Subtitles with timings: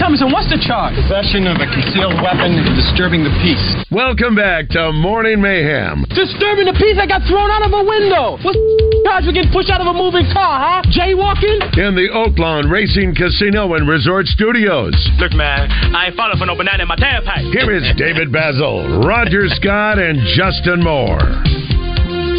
[0.00, 0.96] Thompson, what's the charge?
[0.96, 3.60] Possession of a concealed weapon and disturbing the peace.
[3.92, 6.08] Welcome back to Morning Mayhem.
[6.16, 8.40] Disturbing the peace I got thrown out of a window.
[8.40, 10.88] What's the charge for getting pushed out of a moving car, huh?
[10.88, 11.76] Jaywalking?
[11.76, 14.96] In the Oaklawn Racing Casino and Resort Studios.
[15.20, 17.52] Look, man, I ain't falling for no banana in my tailpipe.
[17.52, 21.28] Here is David Basil, Roger Scott, and Justin Moore.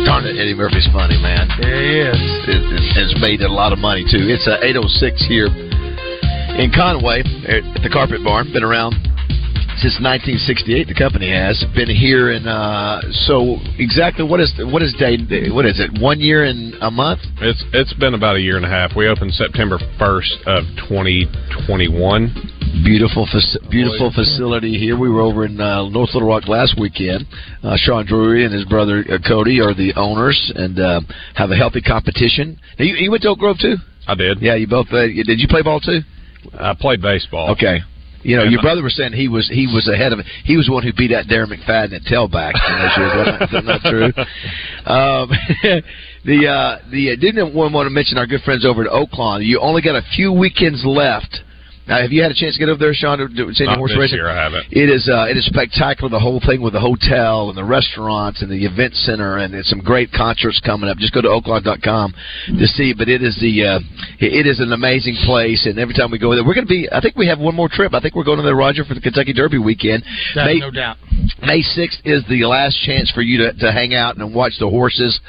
[0.09, 1.45] Darn it, Eddie Murphy's funny, man.
[1.61, 2.17] He is.
[2.49, 4.33] It, it, it's made a lot of money too.
[4.33, 5.70] It's uh, 806 here
[6.57, 8.51] in Conway at the Carpet Barn.
[8.51, 8.93] Been around
[9.79, 10.87] since 1968.
[10.87, 15.17] The company has been here, and uh, so exactly what is what is day?
[15.49, 16.01] What is it?
[16.01, 17.21] One year and a month?
[17.39, 18.91] It's it's been about a year and a half.
[18.95, 22.83] We opened September 1st of 2021.
[22.83, 23.27] Beautiful,
[23.69, 24.97] beautiful facility here.
[24.97, 27.25] We were over in uh, North Little Rock last weekend.
[27.63, 31.01] Uh, Sean Drury and his brother uh, Cody are the owners, and uh,
[31.35, 32.57] have a healthy competition.
[32.79, 33.75] Now, you, you went to Oak Grove too?
[34.07, 34.41] I did.
[34.41, 34.87] Yeah, you both.
[34.91, 35.99] Uh, did you play ball too?
[36.57, 37.51] I played baseball.
[37.51, 37.79] Okay.
[38.23, 40.27] You know, And your brother was saying he was he was ahead of it.
[40.45, 42.53] He was the one who beat out Darren McFadden at tailback.
[42.53, 43.39] in those years.
[43.41, 44.11] Wasn't that- that true?
[44.85, 45.29] Um,
[46.25, 49.43] the uh, the uh, didn't want to mention our good friends over at Oaklawn.
[49.43, 51.39] You only got a few weekends left.
[51.91, 53.75] Now, have you had a chance to get over there, Sean, to, to see any
[53.75, 54.23] Not horse this racing?
[54.23, 54.63] year, I haven't.
[54.71, 56.07] It is uh, it is spectacular.
[56.07, 59.69] The whole thing with the hotel and the restaurants and the event center and it's
[59.69, 60.95] some great concerts coming up.
[61.03, 62.15] Just go to oaklawn.com
[62.47, 62.95] to see.
[62.95, 63.79] But it is the uh,
[64.23, 65.67] it is an amazing place.
[65.67, 66.87] And every time we go there, we're going to be.
[66.87, 67.93] I think we have one more trip.
[67.93, 70.07] I think we're going to the Roger, for the Kentucky Derby weekend.
[70.33, 70.95] That's May, no doubt.
[71.41, 74.69] May sixth is the last chance for you to, to hang out and watch the
[74.69, 75.19] horses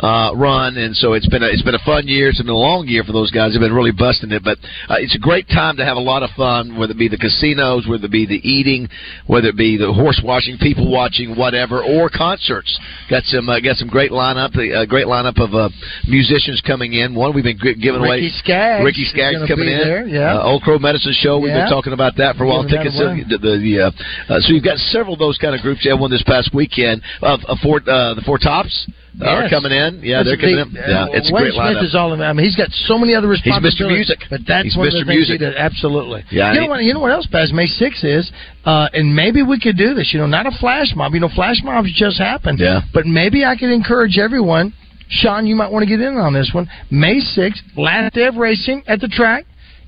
[0.00, 0.76] uh, run.
[0.76, 2.28] And so it's been a, it's been a fun year.
[2.30, 3.52] It's been a long year for those guys.
[3.52, 4.42] They've been really busting it.
[4.44, 7.08] But uh, it's a great time to have a lot of fun, whether it be
[7.08, 8.88] the casinos, whether it be the eating,
[9.26, 12.70] whether it be the horse watching, people watching, whatever, or concerts.
[13.10, 15.68] Got some uh, got some great lineup, a uh, great lineup of uh,
[16.06, 17.14] musicians coming in.
[17.14, 18.20] One we've been gi- giving away.
[18.22, 19.78] Ricky Skaggs Ricky Skaggs coming in.
[19.78, 20.38] there, yeah.
[20.38, 21.38] Uh, Old Crow Medicine Show.
[21.38, 21.64] We've Yeah.
[21.64, 22.62] been talking about that for a while.
[22.68, 22.96] Tickets.
[22.98, 23.90] The, the, the, uh,
[24.34, 25.84] uh, so you've got several of those kind of groups.
[25.84, 27.00] You had one this past weekend.
[27.22, 28.86] Uh, four, uh, the Four Tops
[29.24, 30.00] are coming in.
[30.04, 30.90] Yeah, That's they're coming big- in.
[30.92, 31.84] Yeah, it's a great Smith lineup.
[31.84, 32.12] is all.
[32.22, 33.88] I mean, he's got so many other He's Mr.
[33.88, 34.18] Music.
[34.28, 35.06] but that's He's one of Mr.
[35.06, 35.54] the things he does.
[35.56, 36.24] Absolutely.
[36.30, 36.84] Yeah, You know what?
[36.84, 37.50] You know what else, Baz?
[37.52, 38.30] May six is,
[38.66, 40.12] uh, and maybe we could do this.
[40.12, 41.14] You know, not a flash mob.
[41.14, 42.58] You know, flash mobs just happened.
[42.60, 42.82] Yeah.
[42.92, 44.74] But maybe I could encourage everyone.
[45.08, 46.68] Sean, you might want to get in on this one.
[46.90, 49.46] May sixth, last day of racing at the track,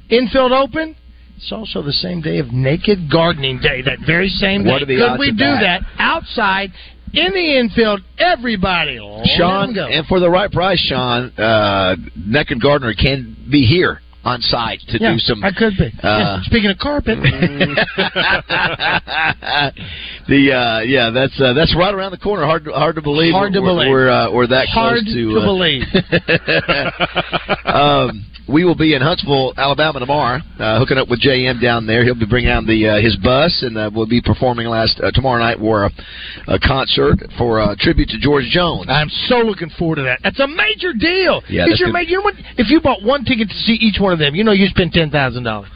[0.08, 0.96] infield open.
[1.40, 3.80] It's also the same day of Naked Gardening Day.
[3.80, 4.70] That very same day.
[4.70, 5.80] What are the Could we do that?
[5.80, 6.70] that outside
[7.14, 8.02] in the infield?
[8.18, 8.98] Everybody,
[9.38, 14.80] Sean, and for the right price, Sean, uh, Naked Gardner can be here on site
[14.88, 15.42] to Yeah, do some.
[15.42, 15.86] I could be.
[16.02, 16.18] Uh.
[16.18, 17.18] Yeah, speaking of carpet,
[20.28, 22.44] the uh, yeah, that's uh, that's right around the corner.
[22.44, 23.32] Hard to, hard to believe.
[23.32, 23.90] Hard to we're, believe.
[23.90, 25.84] We're uh, we're that hard close to, to uh, believe.
[27.64, 32.04] um, we will be in Huntsville, Alabama tomorrow, uh, hooking up with JM down there.
[32.04, 35.10] He'll be bringing out the uh, his bus, and uh, we'll be performing last uh,
[35.12, 35.60] tomorrow night.
[35.60, 35.90] We're a,
[36.48, 38.86] a concert for a tribute to George Jones.
[38.88, 40.20] I'm so looking forward to that.
[40.22, 41.42] That's a major deal.
[41.48, 41.92] Yeah, that's your good.
[41.92, 42.34] ma- you know what?
[42.58, 44.92] If you bought one ticket to see each one of them, you know you spend
[44.92, 45.68] ten thousand dollars.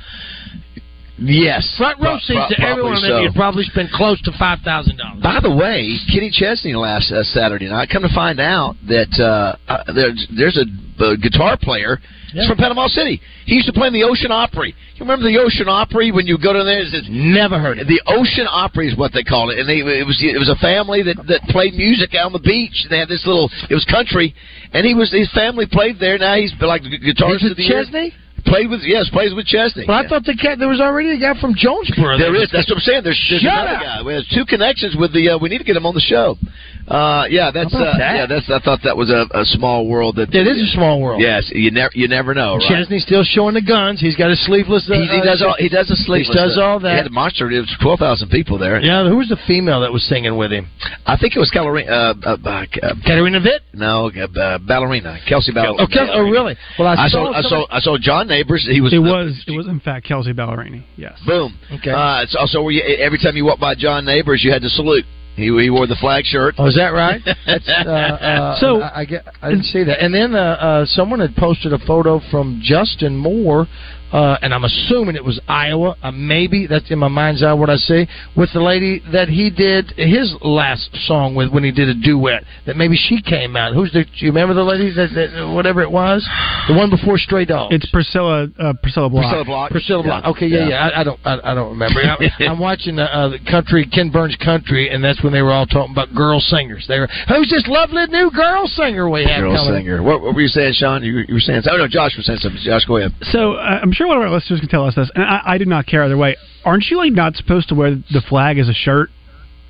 [1.16, 3.22] Yes, Front row seats pro- to every one of them, so.
[3.22, 5.22] you'd probably spend close to five thousand dollars.
[5.22, 7.88] By the way, Kenny Chesney last uh, Saturday night.
[7.88, 10.66] Come to find out that uh, uh, there's there's a,
[11.04, 11.98] a guitar player.
[12.34, 12.48] He's Yeah.
[12.48, 13.20] from Panama City.
[13.46, 14.74] He used to play in the Ocean Opry.
[14.96, 16.80] You remember the Ocean Opry when you go down there?
[16.82, 17.94] It's, it's- Never heard of it.
[17.94, 20.58] the Ocean Opry is what they call it, and they, it was it was a
[20.58, 22.74] family that that played music out on the beach.
[22.90, 24.34] They had this little it was country,
[24.74, 26.18] and he was his family played there.
[26.18, 28.10] Now he's like the guitarist of the it year.
[28.46, 29.84] Played with yes, plays with Chesney.
[29.86, 32.18] But I thought the cat there was already a guy from Jonesboro.
[32.18, 32.50] There is.
[32.52, 33.00] That's what I'm saying.
[33.02, 33.82] There's, there's another up.
[33.82, 34.02] guy.
[34.04, 35.30] We have two connections with the.
[35.30, 36.36] Uh, we need to get him on the show.
[36.84, 37.72] Uh, yeah, that's.
[37.72, 38.12] Uh, that?
[38.16, 38.44] Yeah, that's.
[38.52, 40.16] I thought that was a, a small world.
[40.16, 41.22] That It is a small world.
[41.22, 41.90] Yes, you never.
[41.94, 42.56] You never know.
[42.60, 42.68] Right?
[42.84, 44.00] Chesney's still showing the guns.
[44.00, 44.84] He's got his sleeveless.
[44.92, 45.56] Uh, He, he does all.
[45.58, 46.26] He does a sleep.
[46.28, 47.10] He does all He had that.
[47.10, 47.50] a monster.
[47.50, 48.78] It was twelve thousand people there.
[48.84, 50.68] Yeah, who was the female that was singing with him?
[51.06, 51.88] I think it was Calorina.
[51.88, 52.48] Uh, uh, uh,
[52.82, 53.64] uh, Katarina Vitt.
[53.72, 55.16] no, uh, uh, ballerina.
[55.26, 55.80] Kelsey ballerina.
[55.80, 56.56] Oh, Kel- oh, really?
[56.78, 57.32] Well, I, I saw.
[57.32, 57.66] I saw.
[57.70, 58.66] I saw John Neighbors.
[58.70, 58.92] He was.
[58.92, 60.84] It was it was in fact Kelsey Ballerini.
[60.96, 61.18] Yes.
[61.26, 61.58] Boom.
[61.72, 61.90] Okay.
[61.90, 64.68] Uh, so, so were you, every time you walked by John Neighbors, you had to
[64.68, 65.04] salute.
[65.36, 66.54] He, he wore the flag shirt.
[66.58, 67.20] Oh, is that right?
[67.46, 70.00] That's, uh, uh, So- I, I, get, I didn't see that.
[70.00, 73.66] And then uh, uh, someone had posted a photo from Justin Moore
[74.14, 75.96] uh, and I'm assuming it was Iowa.
[76.02, 78.06] Uh, maybe that's in my mind's eye what I see
[78.36, 82.44] with the lady that he did his last song with when he did a duet.
[82.66, 83.74] That maybe she came out.
[83.74, 84.04] Who's the?
[84.04, 86.24] Do you remember the lady that, that whatever it was?
[86.68, 87.74] The one before Stray Dogs.
[87.74, 89.24] It's Priscilla uh, Priscilla Block.
[89.24, 89.70] Priscilla Block.
[89.70, 90.24] Priscilla Block.
[90.36, 90.88] Okay, yeah, yeah.
[90.94, 92.00] I, I don't, I, I don't remember.
[92.04, 95.52] I, I'm watching uh, uh, the country, Ken Burns Country, and that's when they were
[95.52, 96.84] all talking about girl singers.
[96.86, 99.80] They were, who's this lovely new girl singer we have Girl coming?
[99.82, 100.02] singer.
[100.02, 101.02] What, what were you saying, Sean?
[101.02, 101.62] You, were- you were saying.
[101.68, 102.60] Oh no, Josh was saying something.
[102.62, 103.12] Josh, go ahead.
[103.32, 105.58] So uh, I'm sure one of our listeners can tell us this, and I, I
[105.58, 106.36] do not care either way.
[106.64, 109.10] Aren't you like not supposed to wear the flag as a shirt?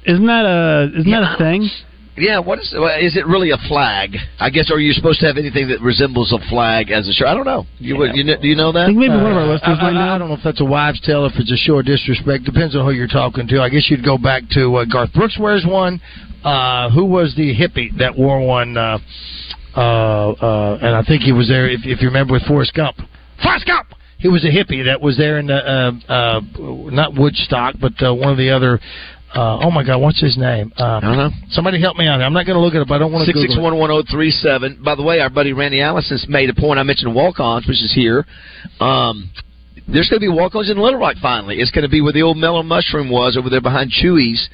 [0.06, 1.68] Isn't that a isn't that a thing?
[2.16, 4.16] Yeah, what is well, is it really a flag?
[4.38, 7.12] I guess, or are you supposed to have anything that resembles a flag as a
[7.12, 7.26] shirt?
[7.26, 7.66] I don't know.
[7.78, 8.82] You would, you know, do you know that?
[8.82, 10.44] I think maybe one of our Uh, listeners I, might I, I don't know if
[10.44, 12.44] that's a wives' tale, if it's a show of disrespect.
[12.44, 13.60] Depends on who you're talking to.
[13.60, 16.00] I guess you'd go back to uh, Garth Brooks wears one.
[16.44, 18.76] Uh, who was the hippie that wore one?
[18.76, 18.98] Uh,
[19.76, 21.68] uh, uh, and I think he was there.
[21.68, 22.96] If, if you remember with Forrest Gump,
[23.42, 23.88] Forrest Gump.
[24.24, 26.40] He was a hippie that was there in the uh, uh,
[26.88, 28.80] not Woodstock, but uh, one of the other.
[29.34, 30.72] Uh, oh my God, what's his name?
[30.78, 31.28] Uh, don't know.
[31.50, 32.22] Somebody help me out.
[32.22, 32.90] I'm not going to look it up.
[32.90, 33.32] I don't want to.
[33.32, 34.80] Six six one one zero three seven.
[34.82, 36.78] By the way, our buddy Randy Allison's made a point.
[36.78, 38.24] I mentioned walk-ons, which is here.
[38.80, 39.30] Um,
[39.86, 41.16] there's going to be walk-ons in Little Rock.
[41.20, 44.48] Finally, it's going to be where the old Mellow Mushroom was over there behind Chuy's.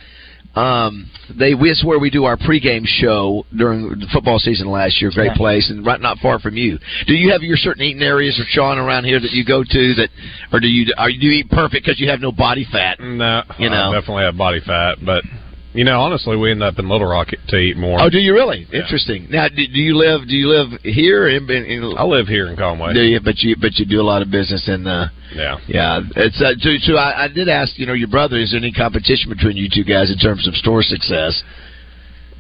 [0.55, 1.09] Um,
[1.39, 5.11] they it's where we do our pregame show during the football season last year.
[5.15, 5.35] Great Yeah.
[5.37, 6.79] place and right not far from you.
[7.07, 9.95] Do you have your certain eating areas or Sean around here that you go to
[9.95, 10.09] that,
[10.53, 12.99] or do you are you do you eat perfect because you have no body fat?
[12.99, 13.93] No, You know.
[13.93, 15.23] I definitely have body fat, but
[15.73, 17.99] you know, honestly, we end up in Little Rock to eat more.
[18.03, 18.67] Oh, do you really?
[18.73, 18.81] Yeah.
[18.83, 19.29] Interesting.
[19.31, 20.27] Now, do, do you live?
[20.27, 21.29] Do you live here?
[21.29, 22.93] In, in, in, I live here in Conway.
[22.95, 23.21] Do you?
[23.21, 24.87] But you but you do a lot of business in.
[24.87, 25.59] Uh, Yeah.
[25.69, 28.37] yeah, it's uh, so, so I, I did ask you know your brother.
[28.39, 31.43] Is there any competition between you two guys in terms of store success?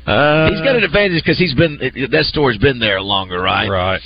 [0.07, 1.79] Uh, he's got an advantage because he's been
[2.11, 3.69] that store's been there longer, right?
[3.69, 4.01] Right.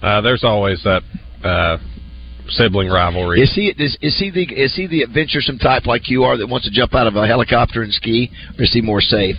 [0.00, 1.02] Uh, there's always that
[1.42, 1.78] uh,
[2.48, 3.40] sibling rivalry.
[3.40, 6.46] Is he is, is he the is he the adventuresome type like you are that
[6.46, 9.36] wants to jump out of a helicopter and ski, or is he more safe?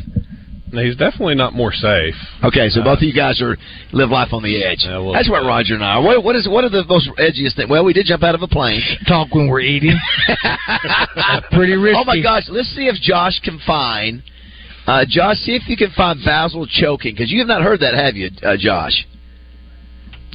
[0.71, 2.15] He's definitely not more safe.
[2.43, 3.55] Okay, so Uh, both of you guys are
[3.91, 4.79] live life on the edge.
[4.83, 6.01] Yeah, well, That's what Roger and I are.
[6.01, 7.69] What, what is what are the most edgiest thing?
[7.69, 8.81] Well, we did jump out of a plane.
[9.07, 9.95] Talk when we're eating.
[11.51, 11.99] Pretty risky.
[12.01, 12.43] Oh my gosh!
[12.49, 14.23] Let's see if Josh can find.
[14.87, 17.93] Uh, Josh, see if you can find Basil choking because you have not heard that,
[17.93, 19.05] have you, uh, Josh?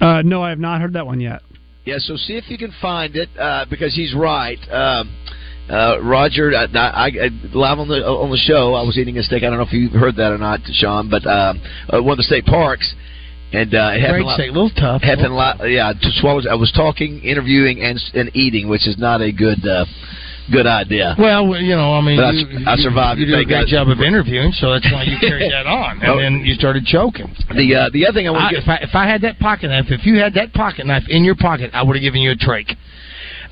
[0.01, 1.43] Uh, no, I have not heard that one yet.
[1.89, 1.97] Yeah.
[2.01, 4.59] So see if you can find it uh, because he's right.
[4.71, 5.09] Um,
[5.71, 9.23] uh, Roger, I, I, I, live on the on the show, I was eating a
[9.23, 9.43] steak.
[9.43, 12.19] I don't know if you heard that or not, Sean, but um, uh, one of
[12.19, 12.95] the state parks,
[13.53, 14.25] and uh, it happened.
[14.25, 15.01] Great steak, a little tough.
[15.01, 16.43] Happened li- yeah, to swallow.
[16.51, 19.85] I was talking, interviewing, and and eating, which is not a good uh,
[20.51, 21.15] good idea.
[21.19, 23.21] Well, you know, I mean, But I you, I survived.
[23.21, 23.87] You, you did a great God.
[23.87, 26.19] job of interviewing, so that's why you carried that on, and Oh.
[26.19, 27.29] then you started choking.
[27.55, 29.87] The uh, the other thing I want if I if I had that pocket knife,
[29.91, 32.37] if you had that pocket knife in your pocket, I would have given you a
[32.37, 32.75] trach.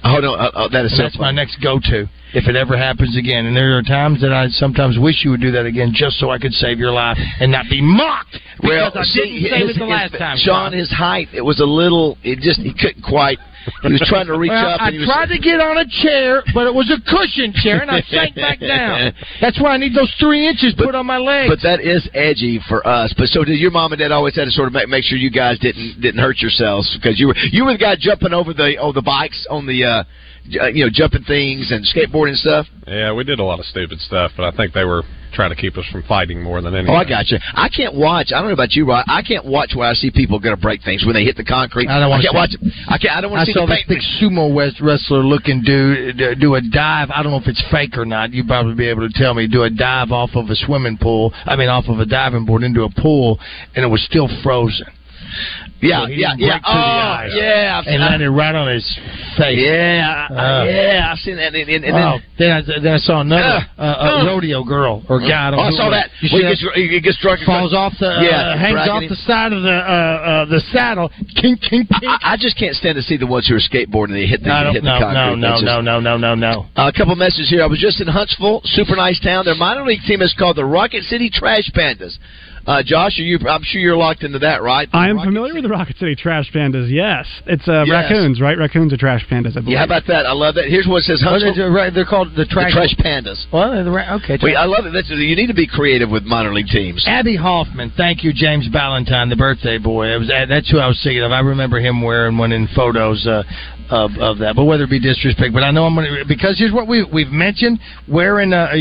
[0.05, 3.17] Oh no, uh, uh, that is so that's my next go-to if it ever happens
[3.17, 3.47] again.
[3.47, 6.31] And there are times that I sometimes wish you would do that again, just so
[6.31, 9.77] I could save your life and not be mocked because I see, didn't save his-
[9.77, 10.37] it the last his- time.
[10.39, 12.19] Sean, his height, it was a little.
[12.23, 13.39] It just he couldn't quite.
[13.83, 14.81] He was trying to reach Well, up.
[14.81, 17.53] I and he was, tried to get on a chair, but it was a cushion
[17.53, 19.13] chair, and I sank back down.
[19.41, 21.51] That's why I need those three inches put on my legs.
[21.51, 23.15] But that is edgy for us.
[23.17, 25.19] But so did your mom and dad always had to sort of make, make sure
[25.19, 28.53] you guys didn't didn't hurt yourselves because you were you were the guy jumping over
[28.53, 30.05] the oh the bikes on the uh
[30.63, 32.67] uh, you know jumping things and skateboarding and stuff.
[32.87, 35.03] Yeah, we did a lot of stupid stuff, but I think they were
[35.37, 36.95] trying to keep us from fighting more than anything.
[36.95, 37.39] Oh, I got you.
[37.55, 38.33] I can't watch.
[38.35, 39.05] I don't know about you, Rod.
[39.07, 41.45] I can't watch where I see people going to break things when they hit the
[41.45, 41.89] concrete.
[41.89, 42.61] I don't wanna watch it.
[42.89, 43.15] I can't.
[43.17, 44.01] I don't want to see saw the this paint.
[44.01, 47.11] big sumo west wrestler looking dude do- do a dive.
[47.15, 48.33] I don't know if it's fake or not.
[48.33, 49.47] You'd probably be able to tell me.
[49.47, 51.33] Do a dive off of a swimming pool.
[51.45, 53.39] I mean, off of a diving board into a pool,
[53.75, 54.87] and it was still frozen.
[55.81, 56.49] Yeah, So he yeah, didn't yeah.
[56.57, 57.33] break through the Oh, ice.
[57.37, 57.83] yeah.
[57.87, 58.87] And landed right on his
[59.37, 59.59] face.
[59.61, 60.65] Yeah, Uh.
[60.65, 61.09] yeah.
[61.13, 61.55] I've seen that.
[61.55, 64.27] And, and, and oh, then, then I, then I saw another Uh, uh, uh, uh.
[64.27, 65.49] rodeo girl or guy.
[65.49, 66.09] I, don't oh, I saw that.
[66.23, 66.33] was.
[66.33, 67.41] You Well, see he, gets, he gets drunk.
[67.45, 69.09] falls off the uh, Yeah, hangs off him.
[69.11, 71.11] the side of the uh, uh, the saddle.
[71.37, 72.09] Kink, kink, kink.
[72.25, 74.43] I, I just can't stand to see the ones who are skateboarding and they hit
[74.43, 75.21] the, I hit don't, the no, concrete.
[75.21, 76.67] no, no, just- no, no, no, no, no.
[76.77, 77.63] Uh, a couple messages here.
[77.63, 79.45] I was just in Huntsville, super nice town.
[79.45, 82.17] Their minor league team is called the Rocket City Trash Pandas.
[82.67, 83.39] Uh, Josh, are you?
[83.49, 84.89] I'm sure you're locked into that, right?
[84.93, 86.91] I am Rocket familiar with the Rocket City Trash Pandas.
[86.91, 88.11] Yes, it's uh, Yes.
[88.11, 88.59] raccoons, right?
[88.59, 89.57] Raccoons are trash pandas.
[89.57, 89.69] I believe.
[89.69, 90.27] Yeah, how about that?
[90.27, 90.67] I love that.
[90.67, 92.73] Here's what it says: What is Huntsville, it, right, they're called the the trash.
[92.73, 93.47] Trash Pandas.
[93.53, 94.37] Well, they're the ra- okay.
[94.43, 94.93] Wait, I love it.
[94.93, 97.05] That's, you need to be creative with minor league teams.
[97.07, 100.09] Abbie Hoffman, thank you, James Ballantyne, the birthday boy.
[100.15, 101.31] It was uh, that's who I was thinking of.
[101.31, 103.27] I remember him wearing one in photos.
[103.27, 103.45] Uh,
[103.91, 104.55] of of that.
[104.57, 107.05] But whether it be disrespect, but I know I'm going to because here's what we
[107.13, 107.79] we've mentioned:
[108.09, 108.75] wearing uh, uh,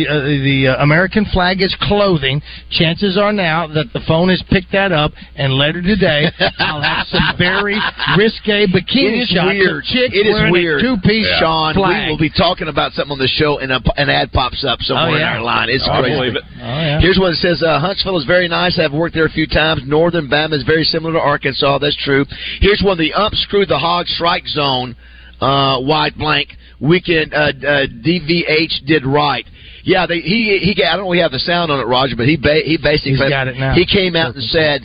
[0.43, 2.41] the uh, American flag as clothing.
[2.71, 6.25] Chances are now that the phone has picked that up, and later today
[6.59, 7.77] I'll have some very
[8.17, 9.77] risque bikini It is shots weird.
[9.77, 10.81] of chicks It is weird.
[10.81, 12.05] two-piece Sean, flag.
[12.07, 14.79] we will be talking about something on the show, and a, an ad pops up
[14.81, 15.31] somewhere Oh, yeah.
[15.31, 15.69] in our line.
[15.69, 16.38] It's I crazy.
[16.38, 16.43] it.
[16.43, 17.00] Oh, yeah.
[17.01, 18.79] Here's one that says uh, Huntsville is very nice.
[18.79, 19.81] I've worked there a few times.
[19.85, 21.77] Northern Bama is very similar to Arkansas.
[21.79, 22.25] That's true.
[22.62, 24.94] Here's one: the ump screwed the hog strike zone.
[25.41, 26.49] Uh, wide blank
[26.79, 27.33] weekend.
[27.33, 29.45] Uh, uh, DVH did right.
[29.83, 30.83] Yeah, they, he he.
[30.83, 31.09] I don't know.
[31.09, 33.57] We have the sound on it, Roger, but he ba- he basically He's got it
[33.57, 33.73] now.
[33.73, 34.81] He came out and said.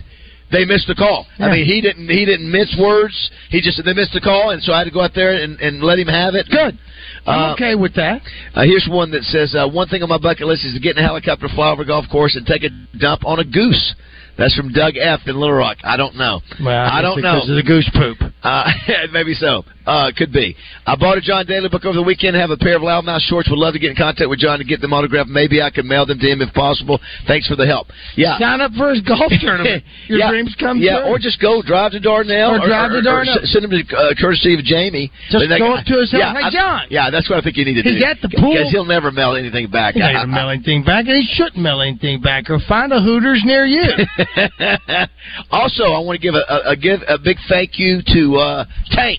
[0.53, 1.29] They missed the call.
[1.39, 2.09] I mean, he didn't.
[2.09, 3.15] He didn't mince words.
[3.51, 5.31] He just said they missed the call, and so I had to go out there
[5.41, 6.47] and, and let him have it.
[6.51, 6.77] Good.
[7.25, 8.21] I'm Uh, okay with that.
[8.57, 10.99] uh, here's one that says uh, one thing on my bucket list is to get
[10.99, 13.95] in a helicopter, fly over a golf course, and take a dump on a goose.
[14.39, 15.21] That's from Doug F.
[15.27, 15.77] in Little Rock.
[15.85, 16.41] I don't know.
[16.65, 17.35] Well, I don't know.
[17.37, 18.19] Because of the goose poop.
[18.43, 18.73] Uh,
[19.13, 19.63] maybe so.
[19.91, 20.55] Uh, could be.
[20.87, 22.37] I bought a John Daly book over the weekend.
[22.39, 23.51] Have a pair of loudmouth shorts.
[23.51, 25.29] Would love to get in contact with John to get them autographed.
[25.29, 27.01] Maybe I can mail them to him if possible.
[27.27, 27.89] Thanks for the help.
[28.15, 28.39] Yeah.
[28.39, 29.83] Sign up for his golf tournament.
[30.07, 30.31] Your yeah.
[30.31, 31.11] dreams come yeah, true.
[31.11, 33.43] or just go drive to Dardanelle, Or drive to Dardanelle.
[33.43, 35.11] s- send them to uh, courtesy of Jamie.
[35.29, 36.23] Just they- go up to his house.
[36.23, 36.83] Yeah, Hey, I- John.
[36.89, 37.91] Yeah, that's what I think you need to do.
[37.91, 38.55] He's at the pool.
[38.55, 39.95] because he'll never mail anything back.
[39.99, 42.47] He I- ain't I- mail anything back, and he shouldn't mail anything back.
[42.49, 43.83] Or find a Hooters near you.
[45.51, 48.65] also, I want to give a, a, a give a big thank you to uh,
[48.95, 49.19] Tank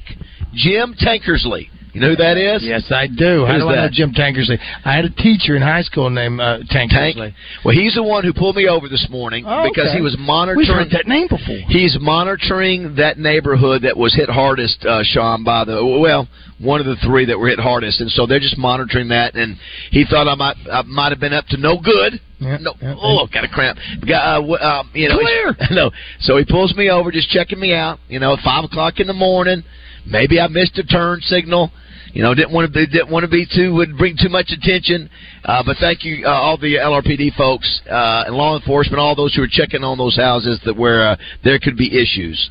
[0.53, 1.69] Jim Tankersley.
[1.93, 2.63] You know who that is?
[2.63, 3.45] yes, I do.
[3.45, 3.89] How do I know?
[3.91, 4.57] Jim Tankersley?
[4.85, 6.89] I had a teacher in high school named uh, Tank.
[6.93, 7.33] Tankersley.
[7.65, 9.97] Well, he's the one who pulled me over this morning Oh, because okay.
[9.97, 11.59] he was monitoring We've heard that name before.
[11.67, 16.29] He's monitoring that neighborhood that was hit hardest, uh, Sean, by the well,
[16.61, 19.35] one of the three that were hit hardest, and so they're just monitoring that.
[19.35, 19.57] And
[19.89, 22.21] he thought I might, I might have been up to no good.
[22.39, 23.77] Yeah, no, yeah, oh, got a cramp.
[24.07, 25.55] Got, uh, um, you know, Clear.
[25.71, 25.91] no.
[26.21, 27.99] So he pulls me over, just checking me out.
[28.07, 29.63] You know, at five o'clock in the morning.
[30.05, 31.71] Maybe I missed a turn signal.
[32.13, 34.51] You know, didn't want to be didn't want to be too would bring too much
[34.51, 35.09] attention.
[35.43, 39.33] Uh, but thank you, uh, all the LRPD folks uh, and law enforcement, all those
[39.35, 42.49] who are checking on those houses that where uh, there could be issues.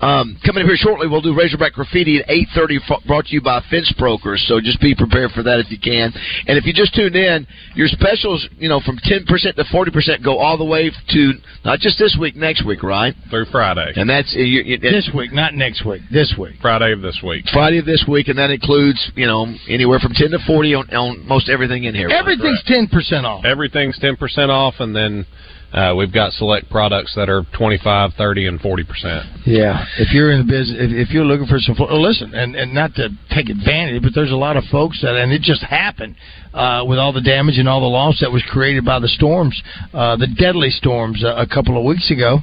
[0.00, 3.40] Um, coming up here shortly, we'll do Razorback Graffiti at eight thirty, brought to you
[3.40, 4.44] by Fence Brokers.
[4.46, 6.12] So just be prepared for that if you can.
[6.46, 9.90] And if you just tuned in, your specials, you know, from ten percent to forty
[9.90, 11.32] percent, go all the way to
[11.64, 13.14] not just this week, next week, right?
[13.28, 13.92] Through Friday.
[13.96, 16.02] And that's uh, you, you, This week, not next week.
[16.12, 16.54] This week.
[16.62, 17.44] Friday of this week.
[17.52, 20.88] Friday of this week, and that includes you know anywhere from ten to forty on,
[20.94, 22.08] on most everything in here.
[22.32, 23.44] Everything's ten percent off.
[23.44, 25.26] Everything's 10% off, and then
[25.72, 29.42] uh, we've got select products that are 25 30 and 40%.
[29.46, 32.34] Yeah, if you're in the business, if, if you're looking for some, fo- oh, listen,
[32.34, 35.42] and and not to take advantage, but there's a lot of folks that, and it
[35.42, 36.16] just happened
[36.54, 39.60] uh, with all the damage and all the loss that was created by the storms,
[39.92, 42.38] uh, the deadly storms uh, a couple of weeks ago.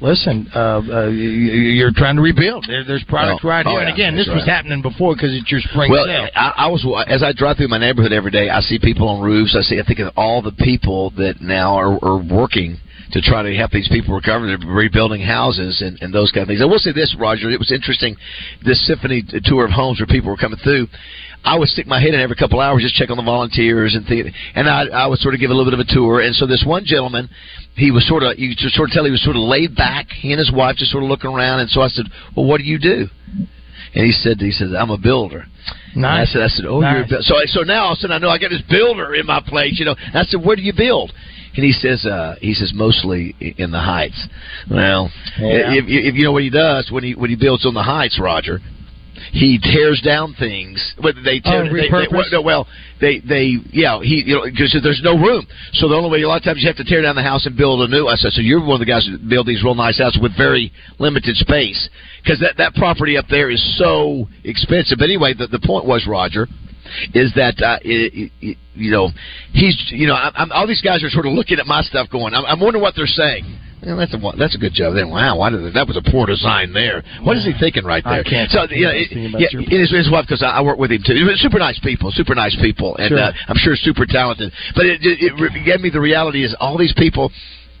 [0.00, 2.64] Listen, uh, uh, you, you're trying to rebuild.
[2.66, 5.34] There, there's products Oh, right oh, here, and again, this that's was happening before because
[5.34, 6.28] it's your spring Well, sale.
[6.34, 8.48] I, I was as I drive through my neighborhood every day.
[8.48, 9.54] I see people on roofs.
[9.56, 9.78] I see.
[9.78, 12.78] I think of all the people that now are, are working
[13.12, 14.46] to try to help these people recover.
[14.46, 16.62] They're rebuilding houses and, and those kind of things.
[16.62, 17.50] I will say this, Roger.
[17.50, 18.16] It was interesting.
[18.64, 20.86] This symphony tour of homes where people were coming through.
[21.44, 24.06] I would stick my head in every couple hours, just check on the volunteers and
[24.06, 26.20] think, and I, I would sort of give a little bit of a tour.
[26.20, 27.30] And so this one gentleman,
[27.76, 30.08] he was sort of you could sort of tell he was sort of laid back.
[30.10, 31.60] He and his wife just sort of looking around.
[31.60, 32.06] And so I said,
[32.36, 33.08] "Well, what do you do?"
[33.94, 35.46] And he said, "He said I'm a builder."
[35.94, 37.08] And I said, I said, oh, you're a Nice.
[37.10, 37.22] builder.
[37.22, 39.40] So, so now all of a sudden I know I got this builder in my
[39.44, 39.96] place, you know.
[39.98, 41.12] And I said, where do you build?
[41.56, 44.28] And he says, uh, he says mostly in the heights.
[44.70, 45.72] Well, Yeah.
[45.74, 48.20] if, if you know what he does when he when he builds on the heights,
[48.22, 48.60] Roger,
[49.32, 50.78] he tears down things.
[51.00, 51.64] But they tear.
[51.64, 52.66] Oh, they, they, well, no, well,
[53.00, 55.46] they they yeah he you know because there's no room.
[55.74, 57.46] So the only way a lot of times you have to tear down the house
[57.46, 58.06] and build a new.
[58.06, 60.36] I said, so you're one of the guys that build these real nice houses with
[60.36, 61.88] very limited space
[62.22, 64.98] because that that property up there is so expensive.
[64.98, 66.46] But anyway, the the point was Roger
[67.14, 69.10] is that uh, it, it, you know
[69.52, 72.10] he's you know I, I'm, all these guys are sort of looking at my stuff
[72.10, 73.58] going I'm, I'm wondering what they're saying.
[73.84, 74.94] Well, that's a that's a good job.
[74.94, 77.02] Then wow, why did that was a poor design there?
[77.22, 78.20] What is he thinking right there?
[78.20, 80.58] I can't So think you know, anything it, yeah, it is his wife because I,
[80.58, 81.16] I work with him too.
[81.36, 83.18] Super nice people, super nice people, and Sure.
[83.18, 84.52] uh, I'm sure super talented.
[84.74, 87.32] But it, it, it gave me the reality is all these people.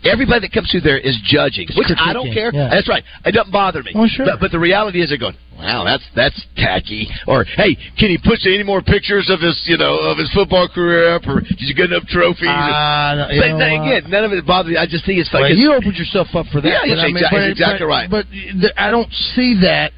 [0.04, 2.50] Everybody that comes through there is judging, which I don't care.
[2.54, 2.68] yeah.
[2.70, 3.04] That's right.
[3.24, 3.92] It doesn't bother me.
[3.94, 4.26] Oh, sure.
[4.26, 8.16] But, but the reality is, they're going, "Wow, that's that's tacky." Or, "Hey, can he
[8.16, 11.26] put any more pictures of his, you know, of his football career up?
[11.28, 14.76] Or did you get enough trophies?" Uh, but know again, none of it bothers me.
[14.78, 15.58] I just think it's Well, fucking.
[15.58, 16.68] you opened yourself up for that.
[16.68, 18.10] Yeah, but it's I mean, but- exactly but- right.
[18.10, 19.92] But th- I don't see that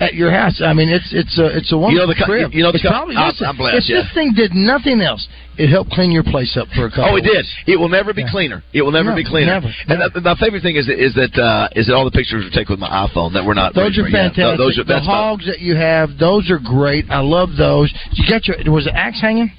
[0.00, 0.60] at your house.
[0.64, 2.52] I mean, it's it's a it's a wonderful You know the crib.
[2.52, 4.02] you know the It's probably, I'm- listen, I'm blessed, If yeah.
[4.02, 7.12] this thing did nothing else, it helped clean your place up for a couple.
[7.12, 7.46] Oh, it did.
[7.66, 8.64] It will never be cleaner.
[8.72, 9.60] It will never No, be cleaner.
[9.60, 12.10] never, And uh, my favorite thing is that, is that uh, is that all the
[12.10, 13.74] pictures we take with my iPhone that we're not.
[13.74, 14.58] Those are fantastic.
[14.58, 17.04] Those are the that's about- hogs that you have, those are great.
[17.08, 17.92] I love those.
[18.12, 19.52] You got your was the axe hanging?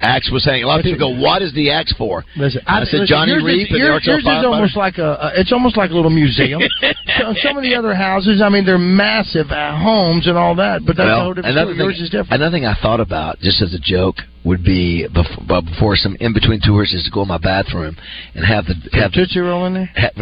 [0.00, 0.64] Axe was hanging.
[0.64, 3.32] A lot of people go, "What is the axe for?" Listen, I, said listen, Johnny
[3.32, 5.32] yours is- Reap and the yours, Arkansas yours is almost like a.
[5.36, 6.62] It's almost like a little museum.
[7.18, 10.84] so, some of the other houses, I mean, they're massive uh, homes and all that,
[10.86, 11.78] but that's a whole different another story.
[11.78, 12.32] thing, Yours is different.
[12.32, 16.16] another thing I thought about, just as a joke, would be before, uh, before some
[16.20, 17.96] in between tours is to go in my bathroom
[18.34, 19.86] and have the have the, Tootsie Roll in there.
[19.94, 20.12] have,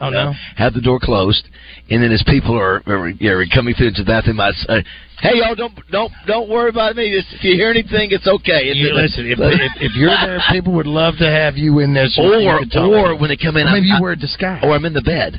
[0.00, 0.32] Oh, no.
[0.56, 1.44] have the door closed,
[1.90, 4.82] and then as people are, are, are coming through into the bathroom, I say,
[5.20, 7.04] "Hey, y'all, don't don't don't worry about me.
[7.12, 10.72] If you hear anything, it's okay." It's You listen, if, if, if you're there, people
[10.74, 12.06] would love to have you in there.
[12.08, 14.60] So or or when they come in, maybe I'm, you wear a disguise.
[14.64, 15.36] or I'm in the bed.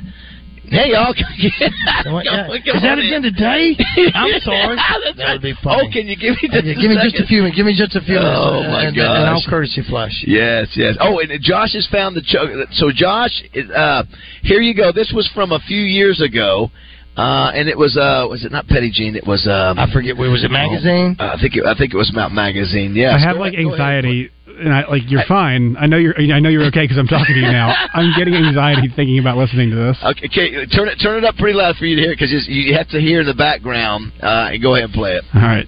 [0.70, 1.12] Hey y'all,
[2.04, 2.46] come What, yeah.
[2.46, 3.06] Is that on in.
[3.10, 3.74] again today?
[4.14, 4.76] I'm sorry.
[5.18, 5.82] That would be funny.
[5.82, 7.56] Oh, can you give me just Okay, a give me just a few minutes.
[7.56, 8.38] Give me just a few minutes.
[8.38, 9.50] Oh, and- my and, And I'll gosh.
[9.50, 10.14] courtesy flush.
[10.26, 10.94] Yes, yes.
[11.00, 13.34] Oh, and Josh has found the cho- so Josh,
[13.74, 14.04] uh,
[14.42, 14.92] here you go.
[14.92, 16.70] This was from a few years ago,
[17.16, 19.16] uh, and it was uh, was it not Petit Jean?
[19.16, 20.16] It was um, I forget.
[20.16, 21.16] Wait, was it magazine?
[21.18, 22.94] uh, I think it, I think it was Mount Magazine.
[22.94, 23.14] Yes.
[23.16, 23.66] I have like ahead.
[23.66, 25.76] anxiety, and I like you're fine.
[25.78, 26.14] I know you're.
[26.18, 27.74] I know you're okay because I'm talking to you now.
[27.94, 29.96] I'm getting anxiety thinking about listening to this.
[30.02, 32.74] Okay, okay, turn it turn it up pretty loud for you to hear because you
[32.76, 34.12] have to hear in the background.
[34.22, 35.24] Uh, and go ahead and play it.
[35.34, 35.66] All right.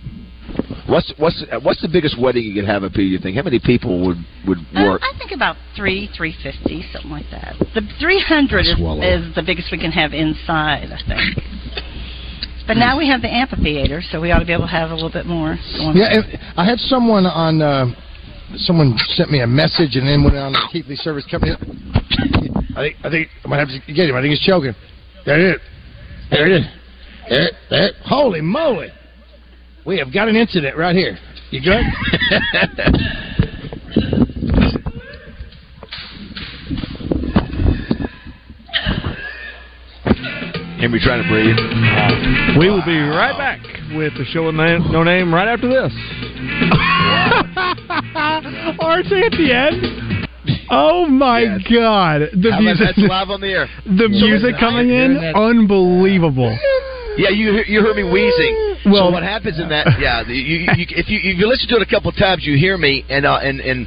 [0.88, 3.04] What's what's what's the biggest wedding you could have up here?
[3.04, 5.02] You think how many people would would Uh, work?
[5.02, 7.56] I think about three, three fifty, something like that.
[7.74, 11.44] The three hundred is, is the biggest we can have inside, I think.
[12.64, 14.94] But now we have the amphitheater, so we ought to be able to have a
[14.94, 15.58] little bit more.
[15.78, 17.60] Going Yeah, and I had someone on.
[17.60, 17.86] Uh,
[18.56, 21.52] someone sent me a message and then went on the Keithley service company.
[22.76, 24.16] I think I think I might have to get him.
[24.16, 24.74] I think he's choking.
[25.24, 25.60] There it is.
[26.30, 26.66] There it is.
[27.28, 27.90] There, there.
[28.04, 28.88] Holy moly!
[29.86, 31.18] We have got an incident right here.
[31.50, 31.84] You good?
[40.82, 41.54] Hear we trying to breathe.
[42.58, 43.62] We will be right back
[43.94, 45.92] with the show with name, no name right after this.
[48.82, 50.26] RJ at the end.
[50.70, 52.34] Oh my God!
[52.34, 53.68] The How about music, that's live on the air.
[53.86, 56.50] the music coming in, unbelievable.
[57.16, 58.76] Yeah, you hear- you heard me wheezing.
[58.90, 59.86] Well- so what happens in that?
[60.00, 62.44] Yeah, the- you, you, if you if you listen to it a couple of times,
[62.44, 63.86] you hear me and uh, and and.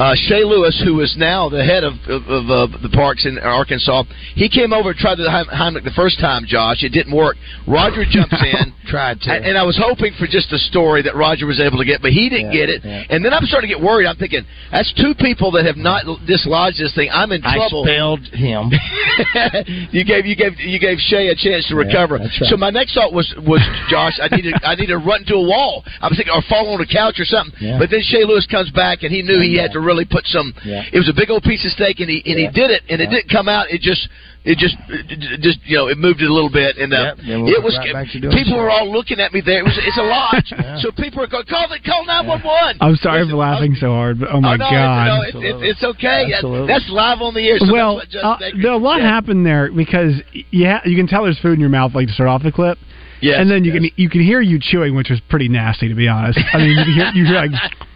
[0.00, 3.38] Uh, Shea Lewis, who is now the head of, of, of uh, the parks in
[3.38, 4.04] Arkansas,
[4.34, 6.82] he came over and tried the Heim- Heimlich the first time, Josh.
[6.82, 7.36] It didn't work.
[7.68, 8.72] Roger jumps in.
[8.90, 9.30] Tried to.
[9.30, 12.10] And, I was hoping for just a story that Roger was able to get, but
[12.10, 12.80] he didn't Yeah, get it.
[12.82, 13.04] yeah.
[13.12, 14.08] And then I'm starting to get worried.
[14.08, 14.42] I'm thinking
[14.72, 17.06] that's two people that have not dislodged this thing.
[17.12, 17.84] I'm in trouble.
[17.84, 18.72] I spelled him.
[19.94, 22.18] you gave you gave you gave Shea a chance to recover.
[22.18, 22.50] that's right.
[22.50, 25.34] So my next thought was was Josh, I need to I need to run to
[25.38, 25.84] a wall.
[26.00, 27.54] I was thinking or fall on a couch or something.
[27.60, 27.78] Yeah.
[27.78, 30.54] But then Shea Lewis comes back and he knew he had to really put some.
[30.64, 30.86] Yeah.
[30.94, 32.46] It was a big old piece of steak and he and Yeah.
[32.46, 33.66] he did it and it didn't come out.
[33.74, 34.06] It just.
[34.42, 37.16] It just, it just you know, it moved it a little bit, and uh, Yep,
[37.28, 37.76] then we'll it was.
[37.76, 39.58] right back to people were all looking at me there.
[39.60, 40.80] It was, it's a lodge, Yeah.
[40.80, 42.74] so people are going, call the call nine one one.
[42.80, 45.04] I'm sorry for laughing so hard, but oh my oh, no, God!
[45.04, 46.32] No, it's, it's, it's okay.
[46.32, 46.68] That- Absolutely.
[46.72, 47.58] that's live on the air.
[47.60, 49.12] So well, uh, there, a lot yeah.
[49.12, 52.14] happened there because you ha- you can tell there's food in your mouth like to
[52.14, 52.78] start off the clip,
[53.20, 53.82] Yes, and then you yes.
[53.82, 56.40] can you can hear you chewing, which was pretty nasty to be honest.
[56.54, 57.50] I mean, you can hear you hear like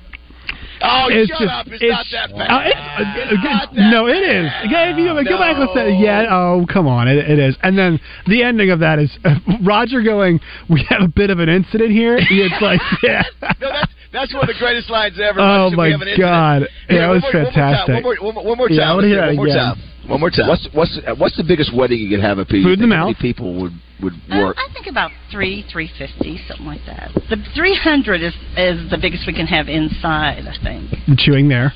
[0.82, 1.66] Oh, it's shut just up!
[1.68, 2.50] It's, it's not that bad.
[2.50, 4.44] uh, it's, uh, It's uh, not that no, it bad.
[4.44, 4.50] is.
[4.66, 7.56] Okay, if you go back and say, yeah, oh come on, it, it is.
[7.62, 11.38] And then the ending of that is uh, Roger going, "We have a bit of
[11.38, 13.22] an incident here." It's like, yeah.
[13.60, 15.40] No, that's that's one of the greatest lines ever.
[15.40, 16.08] Oh, my We have an.
[16.18, 16.62] God.
[16.88, 17.94] Yeah, Here, it was one more- fantastic.
[17.94, 18.76] One more, one more, one more time.
[18.78, 19.56] Yeah, I wanna hear that one more again.
[19.56, 19.78] time.
[20.06, 20.48] One more time.
[20.48, 22.58] What's what's what's the biggest wedding you could have up here?
[22.58, 23.16] You Food in the mouth.
[23.20, 24.56] people would would Uh, work?
[24.58, 27.10] I think about three, three fifty, something like that.
[27.28, 30.90] The three hundred is is the biggest we can have inside, I think.
[31.06, 31.72] The chewing there.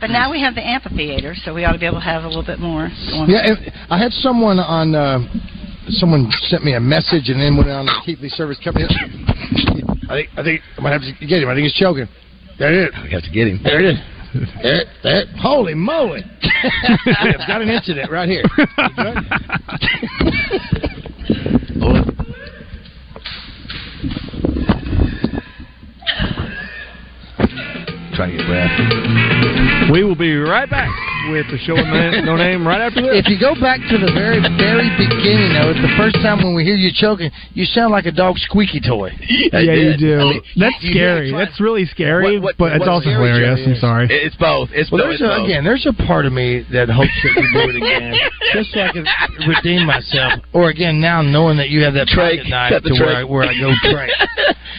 [0.00, 2.26] But now we have the amphitheater, so we ought to be able to have a
[2.26, 2.90] little bit more.
[3.28, 4.94] Yeah, and I had someone on.
[4.94, 5.20] Uh,
[5.88, 8.86] someone sent me a message and then went on the Keithley service company.
[8.88, 11.48] I think I think I might have to get him.
[11.48, 12.08] I think he's choking.
[12.58, 12.94] There it is.
[13.02, 13.60] We have to get him.
[13.62, 13.98] There it is.
[14.62, 15.24] There, there.
[15.38, 16.22] Holy moly!
[17.06, 18.42] we have got an incident right here.
[28.22, 29.90] try to get breath.
[29.90, 30.88] We will be right back
[31.30, 33.10] with the show with man, no name right after this.
[33.22, 36.54] If you go back to the very, very beginning, though, it's the first time when
[36.54, 39.10] we hear you choking, you sound like a dog squeaky toy.
[39.52, 40.40] Yeah, you do.
[40.56, 41.30] That's scary.
[41.30, 43.60] That's really scary, What- what- but it's also hilarious.
[43.66, 44.06] I'm sorry.
[44.10, 44.70] It's both.
[44.72, 45.18] It's Well, both.
[45.18, 45.44] there's it's a, both.
[45.46, 48.14] again, there's a part of me that hopes that we do it again,
[48.54, 49.04] just so I can
[49.46, 50.40] redeem myself.
[50.52, 53.16] Or again, now knowing that you have that Trach, pocket knife cut the to where
[53.16, 54.08] I, where I go trach.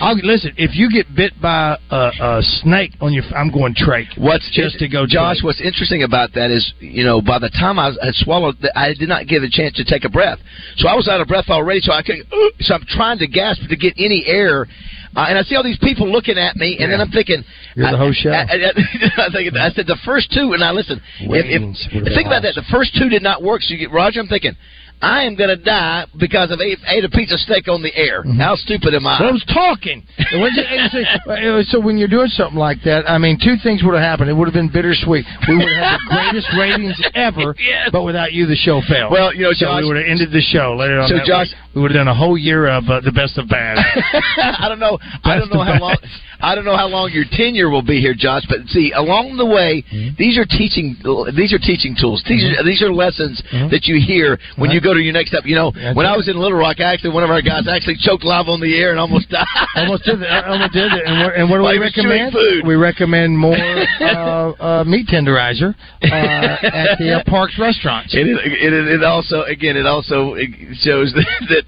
[0.01, 0.53] I'll listen.
[0.57, 4.17] If you get bit by a, a snake on your, I'm going trach.
[4.17, 5.41] What's just to go, Josh?
[5.41, 5.43] trach.
[5.43, 9.09] What's interesting about that is, you know, by the time I had swallowed, I did
[9.09, 10.39] not give a chance to take a breath.
[10.77, 11.81] So I was out of breath already.
[11.81, 12.17] So I could.
[12.61, 14.67] So I'm trying to gasp to get any air.
[15.15, 17.43] Uh, and I see all these people looking at me, and then I'm thinking,
[17.75, 18.31] You're the whole show.
[18.31, 18.73] I, I,
[19.27, 20.99] I, think I said the first two, and I listen.
[21.27, 23.61] Wings if, were think about that, the first two did not work.
[23.61, 24.19] So you get Roger.
[24.21, 24.55] I'm thinking,
[25.01, 27.93] I am going to die because of ate, ate a piece of steak on the
[27.95, 28.23] air.
[28.37, 29.19] How stupid am I?
[29.19, 30.03] Well, I was talking.
[30.17, 33.83] It was- it was- so when you're doing something like that, I mean, two things
[33.83, 34.29] would have happened.
[34.29, 35.25] It would have been bittersweet.
[35.47, 37.53] We would have had the greatest ratings ever,
[37.91, 39.11] but without you, the show failed.
[39.11, 41.09] Well, you know, so Josh- we would have ended the show later on.
[41.09, 41.75] So, Josh- week.
[41.75, 43.77] we would have done a whole year of uh, the best of bad.
[44.37, 44.97] I don't know.
[45.23, 45.97] I don't know how long.
[46.39, 48.43] I don't know how long your tenure will be here, Josh.
[48.49, 50.15] But see, along the way, Mm-hmm.
[50.17, 50.95] these are teaching.
[51.35, 52.23] These are teaching tools.
[52.27, 55.43] These are these are lessons that you hear when you go to your next step.
[55.45, 55.71] You know.
[55.71, 58.47] That's when I was in Little Rock, actually, one of our guys actually choked live
[58.47, 59.45] on the air and almost died.
[59.75, 60.29] almost did it.
[60.45, 61.03] Almost did it.
[61.05, 62.33] And, what- and what do While we he was chewing recommend?
[62.33, 62.67] food.
[62.67, 63.55] We recommend more
[64.01, 68.13] uh, uh, meat tenderizer uh, at the uh, Parks restaurants.
[68.15, 70.35] It, it, it, it also again it also
[70.83, 71.63] shows that, that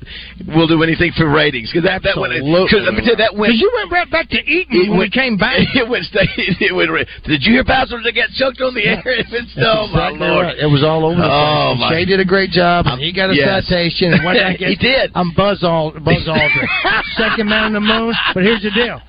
[0.56, 3.34] we'll do anything for ratings because that that went because let me tell you that
[3.36, 5.58] went Because you went right back to eating when we came back.
[5.76, 6.06] It went.
[6.14, 7.08] It went.
[7.26, 9.02] Did you hear Bowser that got choked on the air?
[9.06, 10.46] It's oh my lord!
[10.48, 10.58] right.
[10.60, 11.32] It was all over the place.
[11.32, 13.68] Oh, my- Shea did a great job, and he got a yes.
[13.68, 14.14] citation.
[14.14, 14.70] And what I get?
[14.70, 15.12] He did.
[15.14, 16.68] I'm Buzz Ald- Buzz Aldrin,
[17.18, 18.14] second man on the moon.
[18.34, 19.00] But here's the deal: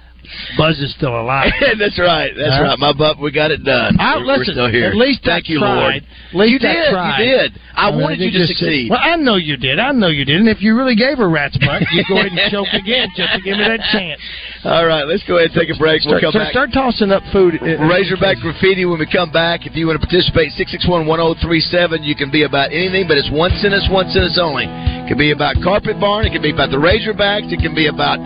[0.56, 1.52] Buzz is still alive.
[1.78, 2.32] That's right.
[2.36, 2.62] That's Huh?
[2.62, 2.78] right.
[2.78, 3.18] My butt.
[3.18, 3.96] We got it done.
[4.00, 4.86] I, we're, we're listen, still here.
[4.90, 5.80] At least thank I you, tried.
[5.80, 5.94] Lord.
[5.96, 6.90] At least you I did.
[6.90, 7.18] tried.
[7.18, 7.60] You did.
[7.76, 8.90] I, mean, wanted you to succeed.
[8.90, 9.78] Well, I know you did.
[9.78, 10.36] I know you did.
[10.40, 13.32] And if you really gave her rat's butt, you go ahead and choke again just
[13.34, 14.20] to give me that chance.
[14.64, 15.04] All right.
[15.06, 16.02] Let's go ahead and take a break.
[16.02, 16.52] Start, we'll come start, back.
[16.52, 17.60] start tossing up food.
[17.60, 19.66] Razorback graffiti when we come back.
[19.66, 22.04] If you want to participate, 661-1037.
[22.04, 24.64] You can be about anything, but it's one sentence, one sentence only.
[24.66, 26.26] It can be about Carpet Barn.
[26.26, 27.52] It can be about the Razorbacks.
[27.52, 28.18] It can be about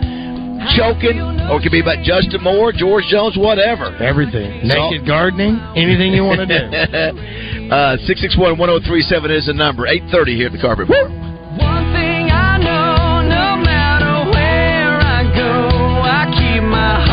[0.77, 1.19] choking,
[1.49, 3.95] or it could be about Justin Moore, George Jones, whatever.
[3.97, 4.67] Everything.
[4.69, 6.61] So- Naked gardening, anything you want to do.
[7.73, 9.87] uh, 661-1037 is the number.
[9.87, 11.11] 830 here at the Carpet Barn.
[11.57, 15.67] One thing I know, no matter where I go,
[16.05, 17.10] I keep my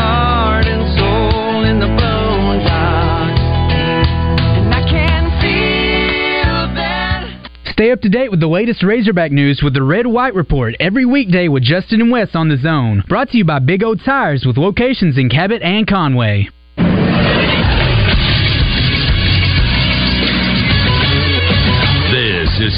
[7.79, 11.05] Stay up to date with the latest Razorback news with the Red White Report every
[11.05, 13.05] weekday with Justin and Wes on the Zone.
[13.07, 16.49] Brought to you by Big O Tires with locations in Cabot and Conway.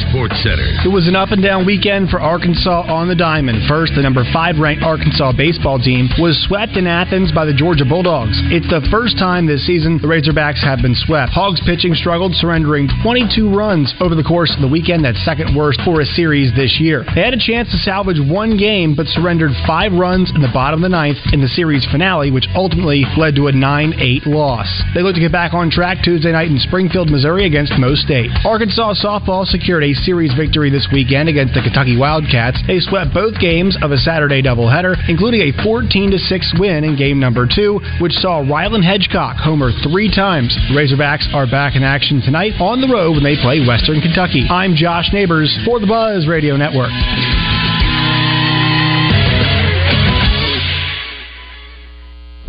[0.10, 0.66] Sports Center.
[0.84, 3.68] It was an up and down weekend for Arkansas on the diamond.
[3.68, 7.86] First, the number five ranked Arkansas baseball team was swept in Athens by the Georgia
[7.86, 8.40] Bulldogs.
[8.50, 11.32] It's the first time this season the Razorbacks have been swept.
[11.34, 15.06] Hogs pitching struggled, surrendering 22 runs over the course of the weekend.
[15.06, 17.06] That's second worst for a series this year.
[17.14, 20.84] They had a chance to salvage one game, but surrendered five runs in the bottom
[20.84, 24.70] of the ninth in the series finale, which ultimately led to a 9 8 loss.
[24.94, 28.32] They look to get back on track Tuesday night in Springfield, Missouri against Mo State.
[28.46, 32.60] Arkansas softball secured a series victory this weekend against the Kentucky Wildcats.
[32.68, 37.20] They swept both games of a Saturday doubleheader, including a 14 6 win in game
[37.20, 40.56] number two, which saw Rylan Hedgecock homer three times.
[40.70, 44.48] The Razorbacks are back in action tonight on the road when they play Western Kentucky.
[44.50, 46.92] I'm Josh Neighbors for the Buzz Radio Network.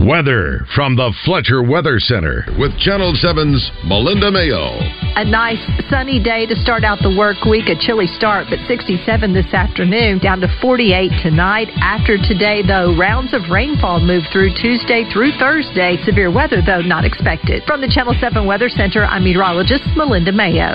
[0.03, 4.75] Weather from the Fletcher Weather Center with Channel 7's Melinda Mayo.
[5.15, 7.71] A nice sunny day to start out the work week.
[7.71, 8.99] A chilly start, but 67
[9.33, 11.69] this afternoon, down to 48 tonight.
[11.79, 15.95] After today, though, rounds of rainfall move through Tuesday through Thursday.
[16.03, 17.63] Severe weather, though, not expected.
[17.63, 20.75] From the Channel 7 Weather Center, I'm meteorologist Melinda Mayo.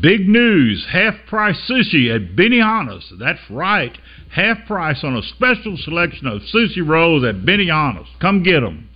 [0.00, 3.12] Big news half price sushi at Benihana's.
[3.20, 3.96] That's right.
[4.30, 8.06] Half price on a special selection of sushi rolls at Benihana's.
[8.22, 8.86] Come get them.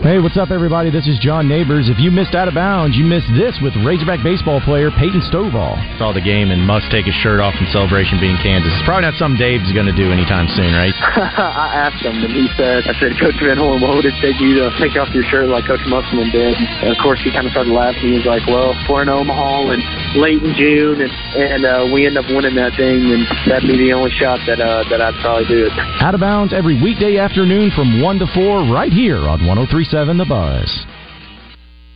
[0.00, 0.88] Hey, what's up, everybody?
[0.88, 1.92] This is John Neighbors.
[1.92, 5.76] If you missed Out of Bounds, you missed this with Razorback baseball player Peyton Stovall.
[6.00, 8.72] Saw the game and must take his shirt off in celebration being Kansas.
[8.72, 10.96] It's probably not something Dave's going to do anytime soon, right?
[11.20, 14.40] I asked him, and he said, I said, Coach Van Horn, what would it take
[14.40, 16.56] you to take off your shirt like Coach Musselman did?
[16.56, 18.16] And of course, he kind of started laughing.
[18.16, 21.64] He was like, well, if we're in Omaha and oh, late in June, and and
[21.64, 24.84] uh, we end up winning that thing, and that'd be the only shot that uh,
[24.90, 25.72] that I'd probably do it.
[26.00, 30.24] Out of bounds every weekday afternoon from 1 to 4 right here on 1037 The
[30.24, 30.68] Buzz.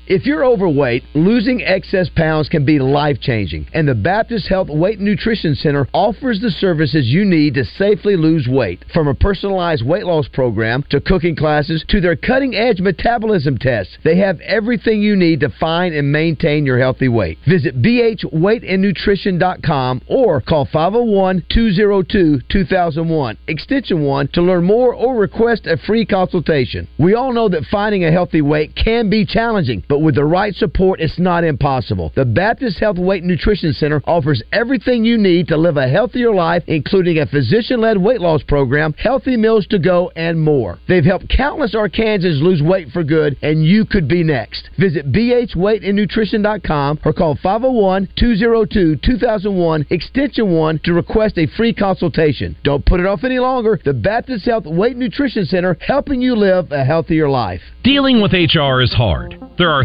[0.09, 5.01] If you're overweight, losing excess pounds can be life changing, and the Baptist Health Weight
[5.01, 8.85] Nutrition Center offers the services you need to safely lose weight.
[8.95, 13.99] From a personalized weight loss program to cooking classes to their cutting edge metabolism tests,
[14.05, 17.39] they have everything you need to find and maintain your healthy weight.
[17.49, 25.77] Visit bhweightandnutrition.com or call 501 202 2001, extension 1 to learn more or request a
[25.77, 26.87] free consultation.
[26.97, 30.55] We all know that finding a healthy weight can be challenging, but with the right
[30.55, 32.13] support, it's not impossible.
[32.15, 36.35] The Baptist Health Weight and Nutrition Center offers everything you need to live a healthier
[36.35, 40.79] life, including a physician led weight loss program, healthy meals to go, and more.
[40.89, 44.69] They've helped countless Arkansans lose weight for good, and you could be next.
[44.79, 52.57] Visit bhweightandnutrition.com or call 501 202 2001 extension 1 to request a free consultation.
[52.63, 53.81] Don't put it off any longer.
[53.85, 57.61] The Baptist Health Weight Nutrition Center helping you live a healthier life.
[57.83, 59.39] Dealing with HR is hard.
[59.59, 59.85] There are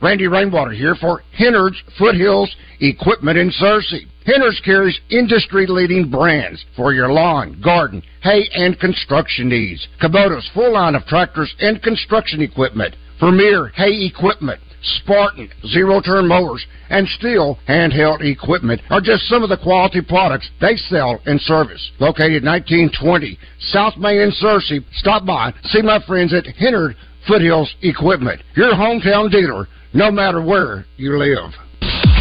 [0.00, 4.06] Randy Rainwater here for Hennard's Foothills Equipment in Searcy.
[4.24, 9.88] Hennard's carries industry-leading brands for your lawn, garden, hay, and construction needs.
[10.00, 12.94] Kubota's full line of tractors and construction equipment.
[13.18, 14.60] Vermeer hay equipment.
[15.02, 20.76] Spartan zero-turn mowers and Stihl handheld equipment are just some of the quality products they
[20.76, 21.90] sell and service.
[21.98, 26.94] Located 1920 South Main in Searcy, stop by, see my friends at Hennard
[27.26, 31.52] Foothills Equipment, your hometown dealer, no matter where you live.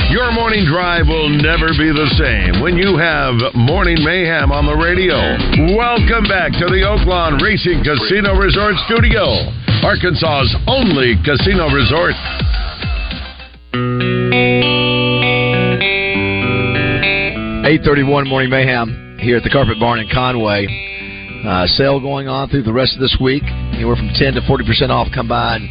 [0.10, 4.76] Your morning drive will never be the same when you have Morning Mayhem on the
[4.76, 5.20] radio.
[5.76, 9.52] Welcome back to the Oaklawn Racing Casino Resort Studio,
[9.84, 12.16] Arkansas's only casino resort.
[17.68, 20.72] 831 Morning Mayhem here at the Carpet Barn in Conway.
[21.44, 23.44] Uh, sale going on through the rest of this week.
[23.76, 25.08] Anywhere from 10 to 40% off.
[25.14, 25.68] Come by and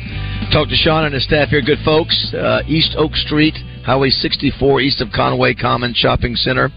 [0.52, 1.62] talk to Sean and his staff here.
[1.62, 2.32] Good folks.
[2.34, 3.54] Uh, East Oak Street,
[3.84, 6.70] Highway 64, east of Conway Common Shopping Center.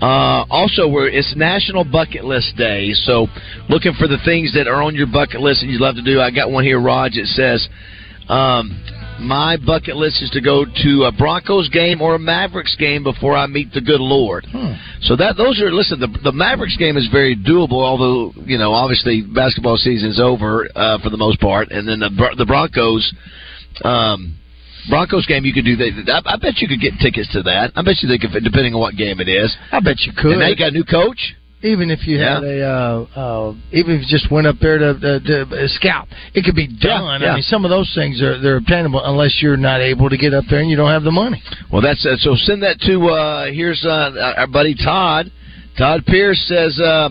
[0.00, 3.26] Uh, also, we're, it's National Bucket List Day, so
[3.68, 6.20] looking for the things that are on your bucket list and you'd love to do.
[6.20, 7.16] I got one here, Raj.
[7.16, 7.68] It says,
[8.28, 8.80] um,
[9.18, 13.36] "My bucket list is to go to a Broncos game or a Mavericks game before
[13.36, 14.46] I meet the good Lord."
[15.02, 16.00] So that those are listen.
[16.00, 20.68] The, the Mavericks game is very doable, although you know obviously basketball season is over
[20.74, 23.12] uh, for the most part, and then the the Broncos.
[23.84, 24.34] Um,
[24.88, 26.22] Broncos game, you could do that.
[26.24, 27.72] I, I bet you could get tickets to that.
[27.76, 29.54] I bet you they could, depending on what game it is.
[29.70, 30.32] I bet you could.
[30.32, 31.34] And now you got a new coach.
[31.62, 34.94] Even if you had a, uh, uh, even if you just went up there to,
[34.94, 37.20] to, to uh, scout, it could be done.
[37.20, 37.32] yeah.
[37.32, 40.32] I mean, some of those things are they're obtainable unless you're not able to get
[40.34, 41.42] up there and you don't have the money.
[41.72, 42.36] Well, that's uh, so.
[42.36, 45.32] Send that to uh, here's uh, our buddy Todd.
[45.76, 47.08] Todd Pierce says uh,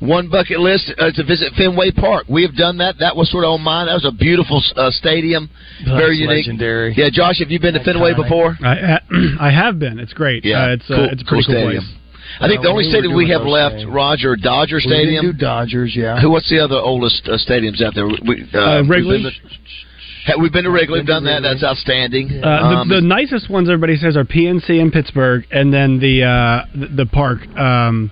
[0.00, 2.26] one bucket list uh, to visit Fenway Park.
[2.28, 2.96] We have done that.
[2.98, 3.86] That was sort of on mine.
[3.86, 5.48] That was a beautiful uh, stadium,
[5.84, 6.92] That's very unique, legendary.
[6.96, 8.56] Yeah, Josh, have you been to Fenway before?
[8.64, 8.98] I
[9.40, 9.98] I have been.
[10.00, 10.44] It's great.
[10.44, 11.84] Yeah, uh, it's cool- uh, it's a pretty cool, stadium.
[11.84, 11.96] place.
[12.40, 13.94] I think the Uh, only we stadium we have left, stadiums.
[13.94, 15.24] Roger, Dodger Stadium.
[15.26, 16.20] did do Dodgers, yeah.
[16.20, 16.30] Who?
[16.30, 18.06] What's the other oldest uh, stadiums out there?
[18.06, 19.22] We, Uh, we've Wrigley?
[19.22, 19.38] been to-
[20.26, 20.98] Ha- We've been to Wrigley.
[20.98, 21.42] We've done that.
[21.42, 22.42] That's outstanding.
[22.42, 26.24] Uh, Um, the, the nicest ones everybody says are PNC in Pittsburgh, and then the
[26.24, 28.10] uh, the, the park, um,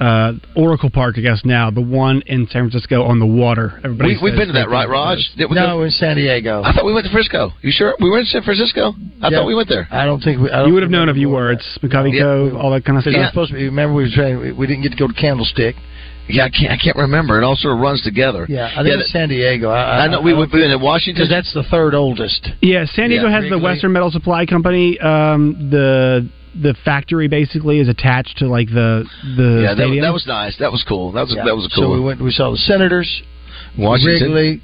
[0.00, 3.80] uh, Oracle Park, I guess now the one in San Francisco on the water.
[3.84, 5.18] Everybody we, we've been to that, right, Raj?
[5.36, 6.62] Did we No, go- in San Diego.
[6.64, 7.50] I thought we went to Frisco.
[7.62, 7.94] You sure?
[8.00, 8.94] We went to San Francisco.
[9.22, 9.38] I Yeah.
[9.38, 9.86] thought we went there.
[9.90, 10.50] I don't think we.
[10.50, 11.52] I don't You would have known if you were.
[11.52, 12.22] It's McCovey Yeah.
[12.22, 13.14] Cove, all that kind of stuff.
[13.16, 13.64] we're supposed to be.
[13.64, 14.38] Remember, we were trying.
[14.40, 15.76] We, we didn't get to go to Candlestick.
[16.28, 16.70] Yeah, I can't.
[16.72, 17.36] I can't remember.
[17.40, 18.46] It all sort of runs together.
[18.48, 19.70] Yeah, I think it's San Diego.
[19.70, 21.14] I, I know we- we've been in Washington.
[21.22, 22.48] because that's the third oldest.
[22.60, 23.40] Yeah, San Diego Yeah.
[23.40, 24.98] has the Western Metal Supply Company.
[25.00, 26.28] Um, the
[26.60, 29.04] the factory basically is attached to like the
[29.36, 30.02] the yeah, that, stadium.
[30.04, 30.56] that was nice.
[30.58, 31.12] That was cool.
[31.12, 31.44] That was Yeah.
[31.44, 31.84] that was cool.
[31.84, 32.20] So we went.
[32.20, 33.22] We saw the Senators,
[33.78, 34.32] Washington.
[34.32, 34.62] Wrigley,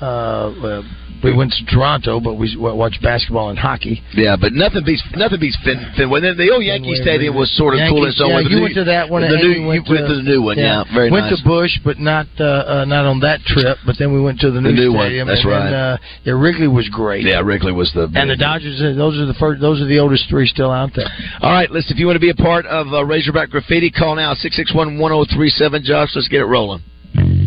[0.00, 0.82] uh, uh,
[1.22, 4.02] we went to Toronto, but we w- watched basketball and hockey.
[4.14, 5.78] Yeah, but nothing beats nothing beats Fin.
[5.96, 8.22] Fin when the, the old Yankee Fenway Stadium was sort of cool in Yankees, its
[8.22, 8.42] own yeah, way.
[8.44, 9.22] but you the went to that one.
[9.22, 10.56] The new, we went you went to the new one.
[10.58, 11.12] Yeah, very nice.
[11.12, 11.42] went nice.
[11.42, 13.78] to Busch, but not uh, uh, not on that trip.
[13.84, 15.28] But then we went to the new, The new one, stadium.
[15.28, 15.64] that's and right.
[15.70, 17.24] Then, uh, yeah, Wrigley was great.
[17.24, 19.98] yeah, Wrigley was the And the Dodgers, uh, those are the first, those are the
[19.98, 21.06] oldest three still out there.
[21.42, 21.92] All right, listen.
[21.92, 24.74] If you want to be a part of uh, Razorback Graffiti, call now six six
[24.74, 25.82] one one zero three seven.
[25.84, 26.82] Josh, let's get it rolling.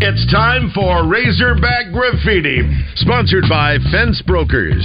[0.06, 2.60] It's time for Razorback Graffiti,
[2.96, 4.84] sponsored by Fence Brokers.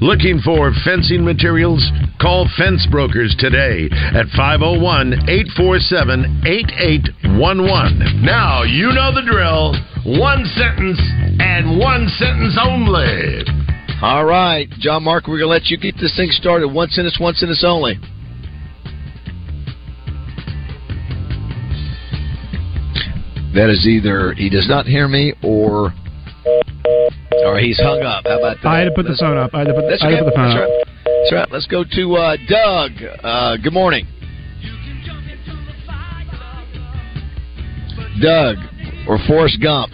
[0.00, 1.78] Looking for fencing materials?
[2.20, 8.26] Call Fence Brokers today at 501 847 8811.
[8.26, 9.78] Now, you know the drill.
[10.18, 10.98] One sentence
[11.38, 13.46] and one sentence only.
[14.02, 16.66] All right, John Mark, we're gonna let you get this thing started.
[16.66, 17.94] One sentence, one sentence only.
[23.54, 25.92] That is either he does not hear me or
[27.44, 28.24] or he's hung up.
[28.26, 28.68] How about that?
[28.68, 29.54] I had to put the phone up.
[29.54, 30.20] I had to put, That's okay.
[30.20, 30.88] the phone That's up.
[31.04, 31.48] That's right.
[31.50, 32.92] Let's go to uh, Doug.
[33.22, 34.06] Uh, good morning.
[38.20, 38.56] Doug
[39.08, 39.92] or Forrest Gump.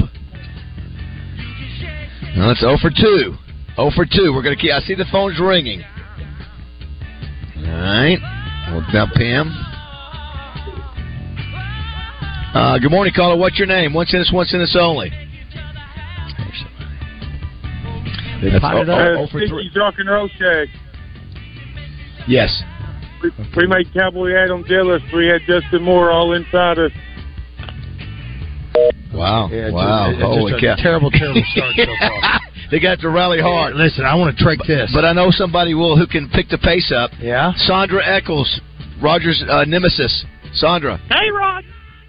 [2.37, 3.35] Now that's 0 for 2.
[3.77, 4.33] 0 for 2.
[4.35, 4.73] We're going to keep.
[4.73, 5.83] I see the phone's ringing.
[7.57, 8.19] All right.
[8.71, 9.74] Well, now, Pam.
[12.55, 13.37] Uh, good morning, caller.
[13.37, 13.93] What's your name?
[13.93, 15.11] One sentence, one sentence only.
[18.43, 19.71] That's Uh, 0 for 3.
[19.75, 20.69] Drunk and Roll Shack.
[22.29, 22.63] Yes.
[23.23, 25.03] We, we made Cowboy Adam jealous.
[25.15, 26.93] We had Justin Moore all inside us.
[29.13, 29.49] Wow.
[29.51, 30.11] Yeah, wow.
[30.11, 30.83] just- it's Holy just a cow.
[30.83, 32.41] terrible, terrible start so far.
[32.71, 33.75] they got to rally hard.
[33.75, 34.91] Listen, I want to trick this.
[34.95, 37.11] But I know somebody will who can pick the pace up.
[37.19, 37.53] Yeah.
[37.57, 38.61] Sandra Eccles,
[39.03, 40.25] Roger's uh, nemesis.
[40.53, 40.99] Sandra.
[41.09, 41.65] Hey, Rod.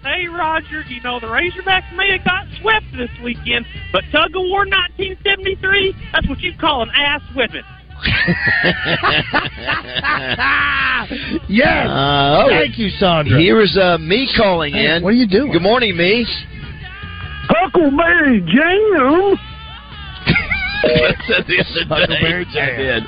[0.06, 0.82] Hey, Roger.
[0.88, 5.94] You know, the Razorbacks may have got swept this weekend, but Tug of War 1973,
[6.12, 7.62] that's what you call an ass whipping.
[11.48, 11.86] Yes.
[11.88, 13.38] Uh, oh, Thank you, Sandra.
[13.38, 15.02] Here is uh, me calling Hey, in.
[15.02, 15.52] what are you doing?
[15.52, 16.26] Good morning, me.
[17.48, 19.38] Huckleberry Jam.
[20.82, 23.00] That's the other day.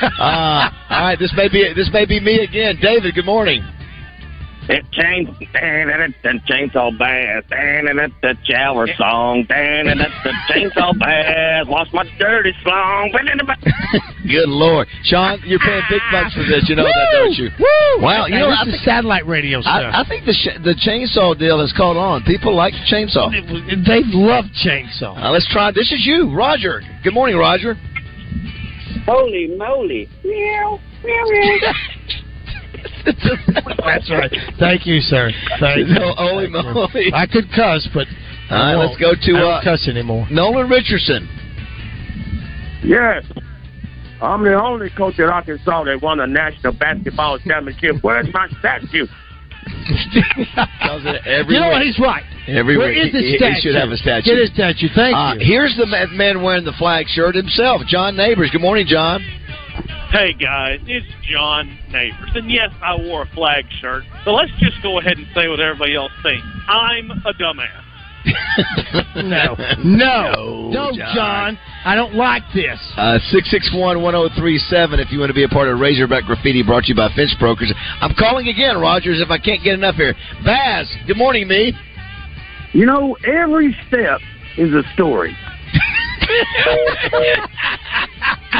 [0.00, 0.70] I.
[0.90, 2.78] Uh, all right, this may be this may be me again.
[2.80, 3.62] David, good morning.
[4.70, 5.32] It changed.
[6.22, 7.42] The chainsaw bass.
[7.50, 9.44] Dan and it the shower song.
[9.50, 10.06] And the
[10.48, 11.66] chainsaw bass.
[11.68, 13.10] Lost my dirty slong.
[14.30, 16.68] Good lord, Sean, you're paying big bucks for this.
[16.68, 17.50] You know that, don't you?
[17.58, 18.04] Woo!
[18.04, 19.90] Wow, you Hey, know this I is think, satellite radio stuff.
[19.92, 22.22] I, I think the sh- the chainsaw deal has caught on.
[22.22, 23.26] People like the chainsaw.
[23.32, 25.18] they love chainsaw.
[25.18, 25.72] Uh, let's try.
[25.72, 26.80] This is you, Roger.
[27.02, 27.74] Good morning, Roger.
[29.06, 30.08] Holy moly.
[30.22, 30.78] Meow.
[31.02, 31.72] Meow, meow.
[33.84, 34.32] That's right.
[34.58, 35.30] Thank you, sir.
[35.58, 35.94] Thank you.
[35.94, 36.72] No, holy Thank you.
[36.74, 37.10] moly.
[37.14, 38.06] I could cuss, but
[38.50, 39.22] All right, I let's go won't.
[39.22, 40.26] to I don't uh, cuss anymore.
[40.30, 41.28] Nolan Richardson.
[42.84, 43.24] Yes.
[44.22, 47.96] I'm the only coach in Arkansas that won a national basketball championship.
[48.02, 49.06] Where's my statue?
[49.66, 51.72] Does it every you know week.
[51.72, 51.82] what?
[51.82, 52.24] He's right.
[52.48, 53.06] Every Where week.
[53.06, 53.60] is the He- he statue?
[53.60, 54.30] should have a statue.
[54.30, 54.88] Get his statue.
[54.94, 55.46] Thank Uh, you.
[55.46, 58.50] here's the man wearing the flag shirt himself, John Neighbors.
[58.50, 59.22] Good morning, John.
[60.10, 62.30] Hey, guys, it's John Neighbors.
[62.34, 65.60] And yes, I wore a flag shirt, but let's just go ahead and say what
[65.60, 66.46] everybody else thinks.
[66.68, 67.84] I'm a dumbass.
[69.16, 69.56] no.
[69.82, 70.68] No.
[70.70, 71.14] No, John.
[71.14, 71.58] John.
[71.84, 72.78] I don't like this.
[72.96, 76.94] Uh, 661-1037 if you want to be a part of Razorback Graffiti brought to you
[76.94, 77.72] by Fence Brokers.
[78.00, 80.14] I'm calling again, Rogers, if I can't get enough here.
[80.44, 81.72] Baz, good morning, me.
[82.72, 84.20] You know, every step
[84.58, 85.36] is a story.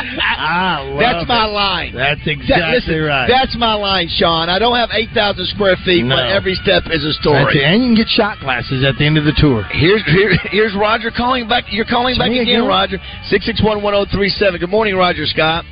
[0.04, 1.28] I love That's it.
[1.28, 1.94] my line.
[1.94, 3.28] That's That- exactly listen, right.
[3.28, 4.48] That's my line, Sean.
[4.48, 6.16] I don't have 8,000 square feet, No.
[6.16, 7.64] but every step is a That's story.
[7.64, 9.62] And you can get shot glasses at the end of the tour.
[9.70, 11.64] Here's here, here's Roger calling back.
[11.72, 12.66] You're calling It's back again, again.
[12.66, 12.98] Roger.
[13.28, 14.58] Six six one one zero three seven.
[14.60, 15.64] Good morning, Roger Scott.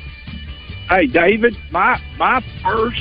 [0.89, 2.97] Hey, David, my my first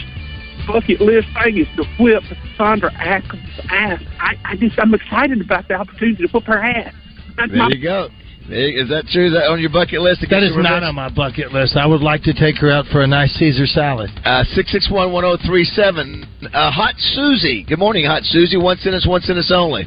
[0.67, 2.23] bucket list thing is to whip
[2.57, 4.03] Sandra Atkins' ass.
[4.21, 6.93] I, I just I'm excited about the opportunity to whip her ass.
[7.37, 8.09] That's There my you go.
[8.49, 9.27] There- Is that true?
[9.27, 10.21] Is that on your bucket list?
[10.23, 11.77] to That get is your not on my bucket list.
[11.77, 14.11] I would like to take her out for a nice Caesar salad.
[14.25, 16.27] Uh, six six one one zero three seven.
[16.53, 17.63] Uh, Hot Susie.
[17.65, 18.57] Good morning, Hot Susie.
[18.57, 19.87] One sentence, one sentence only.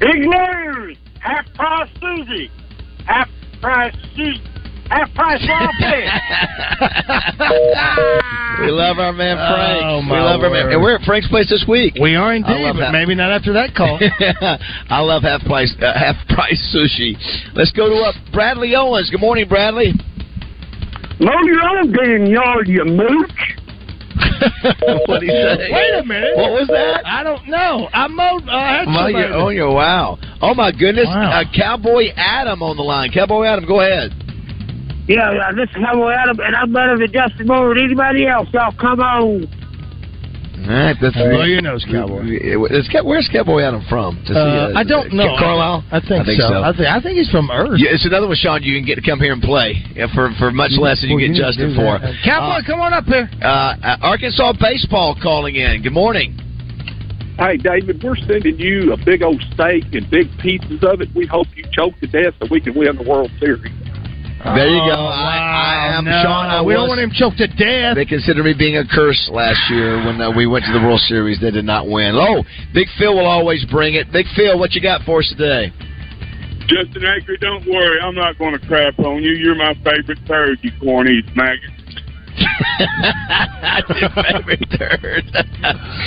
[0.00, 0.96] Big news!
[1.20, 2.50] Half price Susie!
[3.06, 3.28] Half
[3.60, 4.42] price Susie!
[4.92, 5.70] Half price Rob
[8.60, 9.80] We love our man Frank.
[9.82, 10.66] Oh, we my love our man.
[10.66, 10.72] word.
[10.74, 11.94] And we're at Frank's place this week.
[12.00, 12.92] We are I indeed, but that.
[12.92, 13.98] maybe not after that call.
[14.90, 17.16] I love half price uh, half price sushi.
[17.54, 19.08] Let's go to uh, Bradley Owens.
[19.10, 19.94] Good morning, Bradley.
[21.20, 23.58] Mow your own damn yard, you mooch!
[25.06, 25.68] what did he say?
[25.72, 26.36] Wait a minute.
[26.36, 27.06] What was that?
[27.06, 27.88] I don't know.
[27.94, 28.46] I mowed.
[28.46, 30.18] Uh, I had My, somebody- oh, your wow!
[30.42, 31.06] Oh my goodness!
[31.06, 31.40] Wow.
[31.40, 33.10] Uh, Cowboy Adam on the line.
[33.12, 34.12] Cowboy Adam, go ahead.
[35.08, 38.48] Yeah, yeah, this is Cowboy Adam, and I'm better than Justin Moore than anybody else.
[38.52, 39.48] Y'all come on.
[40.62, 42.22] All right, that's Blow your nose, Cowboy.
[42.70, 44.14] Is, Ca- where's Cowboy Adam from?
[44.22, 45.34] Does he, Uh, I don't know.
[45.36, 45.82] Carlisle.
[45.90, 46.62] I think, so.
[46.62, 47.80] I think I think he's from Earth.
[47.82, 48.62] Yeah, it's another one, Sean.
[48.62, 51.16] You can get to come here and play yeah, for for much less than you
[51.16, 51.98] Well, get you Justin for.
[51.98, 52.14] that.
[52.22, 53.28] Cowboy, come on up here.
[53.42, 55.82] Uh, uh, Arkansas baseball calling in.
[55.82, 56.38] Good morning.
[57.38, 61.08] Hey, David, we're sending you a big old steak and big pieces of it.
[61.12, 63.72] We hope you choke to death so we can win the World Series.
[64.44, 64.98] There you go.
[64.98, 66.18] Oh, I, I am no.
[66.22, 66.46] Sean.
[66.50, 67.94] I we was, don't want him choked to death.
[67.94, 71.00] They considered me being a curse last year when uh, we went to the World
[71.06, 71.40] Series.
[71.40, 72.18] They did not win.
[72.18, 72.42] Oh,
[72.74, 74.10] Big Phil will always bring it.
[74.10, 75.70] Big Phil, what you got for us today?
[76.66, 78.00] Justin Acree, don't worry.
[78.00, 79.30] I'm not going to crap on you.
[79.32, 81.70] You're my favorite third, you corn eating maggot.
[83.62, 85.24] That's your favorite turd.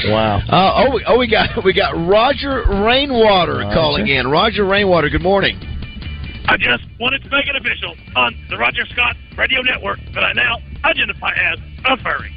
[0.07, 0.37] Wow.
[0.49, 4.27] Uh, oh, oh, we got we got Roger Rainwater calling in.
[4.27, 5.09] Roger Rainwater.
[5.09, 5.59] Good morning.
[6.47, 10.33] I just wanted to make it official on the Roger Scott Radio Network that I
[10.33, 12.31] now identify as a furry.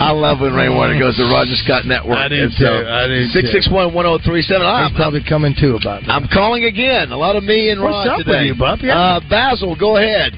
[0.00, 2.18] I love when Rainwater goes to Roger Scott Network.
[2.18, 2.88] I do And so, too.
[2.88, 3.28] I do too.
[3.30, 4.66] Six six one one zero three seven.
[4.66, 6.10] He's probably coming too about that.
[6.10, 7.12] I'm calling again.
[7.12, 8.44] A lot of me and What's Rod up with today.
[8.46, 8.80] you, bub?
[8.82, 8.98] Yeah.
[8.98, 10.32] Uh, Basil, go ahead.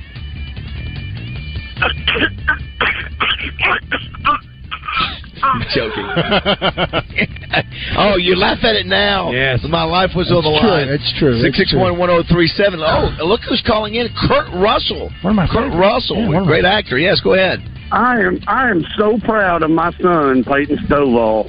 [5.43, 6.07] I'm joking.
[7.99, 9.31] oh, you laugh at it now.
[9.31, 9.61] Yes.
[9.69, 10.69] My life was on the true.
[10.71, 10.89] line.
[10.89, 11.35] It's true.
[11.35, 12.81] It's Six six one one zero three seven.
[12.83, 14.09] Oh, look who's calling in.
[14.29, 15.11] Kurt Russell.
[15.23, 15.77] One of my Kurt favorites.
[15.79, 16.99] Russell, Yeah, one of my great actor.
[16.99, 17.61] Yes, go ahead.
[17.93, 21.49] I am I am so proud of my son, Peyton Stovall.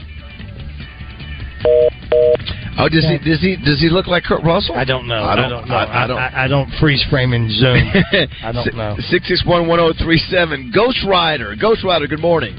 [2.79, 4.75] Oh, does he does he does he look like Kurt Russell?
[4.75, 5.23] I don't know.
[5.23, 5.75] I don't- know.
[5.75, 7.73] I- I don't- I, I don't freeze frame and zoom.
[8.43, 8.95] I don't know.
[9.09, 10.71] Six six one one zero three seven.
[10.73, 11.55] Ghost Rider.
[11.59, 12.05] Ghost Rider.
[12.05, 12.55] Good morning.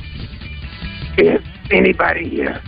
[1.18, 1.40] Is
[1.72, 2.60] anybody here?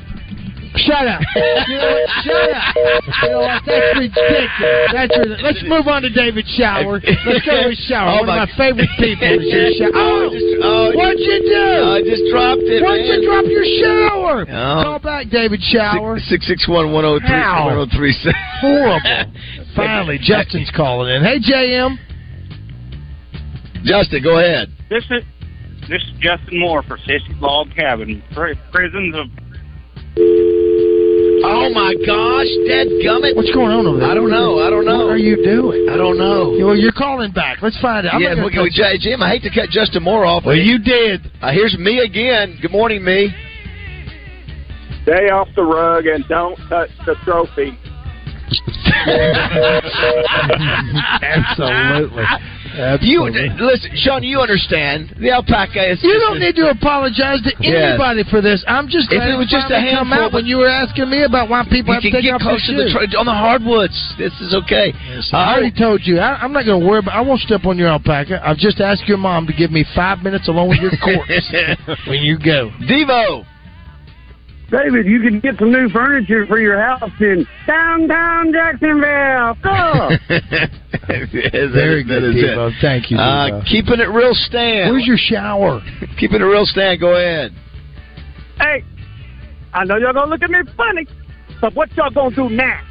[0.87, 1.21] Shut up.
[1.67, 2.09] You know what?
[2.23, 2.75] Shut up.
[2.77, 3.63] You know what?
[3.67, 4.91] That's ridiculous.
[4.95, 5.43] That's ridiculous.
[5.43, 7.01] Let's move on to David Shower.
[7.03, 8.11] Let's go with Shower.
[8.11, 9.99] Oh, One my- of my favorite people is your Shower.
[9.99, 11.67] Oh, Oh, just- oh, what'd you do?
[11.91, 12.83] I just dropped it.
[12.87, 14.39] Why'd you drop your shower?
[14.47, 14.83] Oh.
[14.87, 16.19] Call back, David Shower.
[16.31, 17.67] Six six one one zero three How?
[17.67, 18.39] one zero three seven.
[18.63, 19.33] Horrible.
[19.77, 21.23] Finally, Justin's calling in.
[21.23, 21.99] Hey, JM.
[23.85, 24.69] Justin, go ahead.
[24.89, 25.23] This is
[25.91, 29.27] this is Justin Moore for Sissy Log Cabin, pri- prisons of.
[31.43, 33.35] Oh my gosh, dead gummit.
[33.35, 34.09] What's going on over there?
[34.11, 34.61] I don't know.
[34.61, 35.07] I don't know.
[35.07, 35.89] What are you doing?
[35.91, 36.51] I don't know.
[36.65, 37.61] Well, you're calling back.
[37.61, 38.15] Let's find out.
[38.15, 40.45] I'm yeah, not we, gonna we, touch- Jim, I hate to cut Justin Moore off.
[40.47, 41.27] Well, you did.
[41.43, 42.57] Uh, here's me again.
[42.63, 43.35] Good morning, me.
[45.03, 47.77] Stay off the rug and don't touch the trophy.
[51.23, 52.25] Absolutely.
[53.03, 53.25] You
[53.59, 54.23] listen, Sean.
[54.23, 56.03] You understand the alpaca is.
[56.03, 57.99] You don't need to apologize to Yes.
[57.99, 58.63] anybody for this.
[58.69, 61.23] I'm just If it was just a finally come out when you were asking me
[61.25, 63.11] about why people You have to take get off close to their the shoes.
[63.13, 63.97] tr- on the hardwoods.
[64.19, 64.93] This is okay.
[64.93, 66.19] Uh, I already told you.
[66.21, 67.15] I, I'm not going to worry about.
[67.15, 68.41] I won't step on your alpaca.
[68.47, 71.53] I've just asked your mom to give me five minutes along with your corpse
[72.07, 72.71] when you go.
[72.89, 73.45] Devo.
[74.71, 79.57] David, you can get some new furniture for your house in downtown Jacksonville.
[79.63, 80.11] Go!
[81.09, 82.71] Very good, Devo.
[82.81, 83.19] Thank you.
[83.19, 84.93] Uh, keeping it real, Stan.
[84.93, 85.81] Where's your shower?
[86.19, 87.01] Keeping it real, Stan.
[87.01, 87.53] Go ahead.
[88.59, 88.85] Hey,
[89.73, 91.07] I know y'all gonna look at me funny,
[91.61, 92.81] but what y'all gonna do now?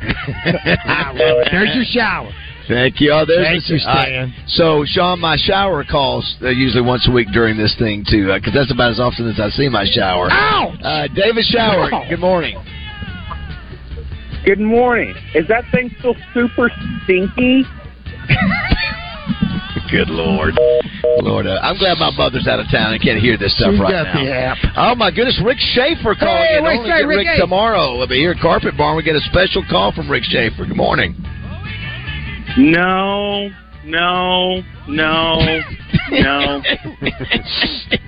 [0.00, 1.48] I love it.
[1.50, 2.30] There's your shower.
[2.66, 3.12] Thank you.
[3.12, 4.30] Oh, there's Thank the- you, Stan.
[4.30, 8.32] uh, so, Sean, my shower calls uh, usually once a week during this thing too,
[8.32, 10.28] because that's about as often as I see my shower.
[10.30, 10.78] Ouch!
[10.82, 11.92] Uh, David Shower.
[11.92, 12.06] Ow.
[12.08, 12.56] Good morning.
[14.46, 15.14] Good morning.
[15.34, 16.70] Is that thing still super
[17.04, 17.64] stinky?
[19.90, 20.54] Good Lord.
[21.22, 23.80] Lord, uh, I'm glad my mother's out of town and can't hear this stuff She's
[23.80, 24.24] right got now.
[24.24, 24.58] the app.
[24.76, 26.64] Oh my goodness, Rick Schaefer calling Hey, in.
[26.64, 27.96] wait, Only say, get Rick, Rick tomorrow.
[27.98, 28.96] We'll be here at Carpet Barn.
[28.96, 30.64] We get a special call from Rick Schaefer.
[30.66, 31.14] Good morning.
[32.56, 33.50] No,
[33.84, 35.60] no, no,
[36.10, 36.62] no.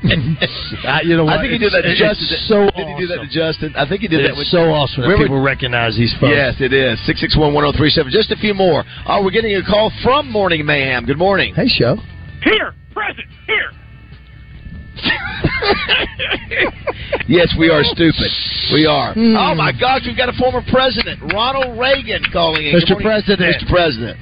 [0.06, 1.38] Uh, you know what?
[1.38, 2.26] I think he did that to Justin.
[2.30, 3.74] it's so did he do that to Justin?
[3.74, 6.30] I think he did It's that with so awesome that people recognize these folks.
[6.30, 7.04] Yes, it is.
[7.06, 8.12] Six six one one zero three seven.
[8.12, 8.84] Just a few more.
[9.06, 11.06] Oh, we're getting a call from Morning Mayhem.
[11.06, 11.54] Good morning.
[11.54, 11.96] Hey, show.
[12.44, 13.70] Here, present, here.
[17.28, 18.30] Yes, we are stupid.
[18.72, 19.12] We are.
[19.12, 19.34] Hmm.
[19.34, 22.74] Oh my gosh, we've got a former president, Ronald Reagan, calling in.
[22.74, 22.94] Mr.
[23.00, 23.56] President.
[23.62, 23.68] Mr.
[23.68, 24.16] President.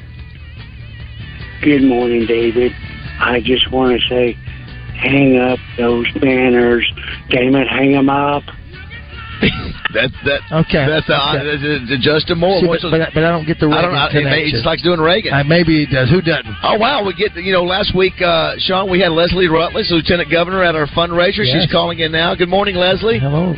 [1.65, 2.73] Good morning, David.
[3.21, 4.35] I just want to say,
[5.01, 6.85] hang up those banners.
[7.31, 8.43] Damn it, hang them up.
[9.95, 10.87] That that Okay.
[10.91, 11.47] That's uh, Okay.
[11.55, 11.63] that's,
[11.93, 12.59] uh, Justin Moore.
[12.61, 14.09] See, What's but, but, I- but I don't get the I Reagan don't know.
[14.11, 14.45] He, connection.
[14.47, 15.33] he just likes doing Reagan.
[15.33, 16.11] Uh, maybe he does.
[16.11, 16.51] Who doesn't?
[16.65, 18.91] Oh wow, we get you know last week, uh, Sean.
[18.91, 21.47] We had Leslie Rutledge, Lieutenant Governor, at our fundraiser.
[21.47, 21.63] Yes.
[21.63, 22.35] She's calling in now.
[22.35, 23.21] Good morning, Leslie.
[23.21, 23.55] Hello.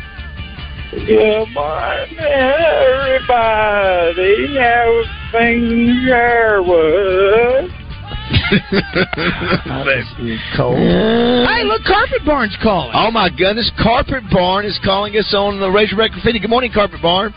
[0.93, 2.19] Good morning,
[3.17, 4.59] everybody.
[4.61, 7.73] How's things Sherwood?
[10.57, 10.77] Cold.
[10.77, 12.93] Hey, look, Carpet Barn's calling.
[12.95, 16.41] Oh my goodness, Carpet Barn is calling us on the Razorback Graffiti.
[16.41, 17.33] Good morning, Carpet Barn.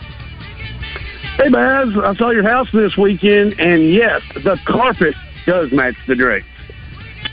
[1.36, 5.14] Hey, Baz, I saw your house this weekend, and yes, the carpet
[5.46, 6.46] does match the drapes.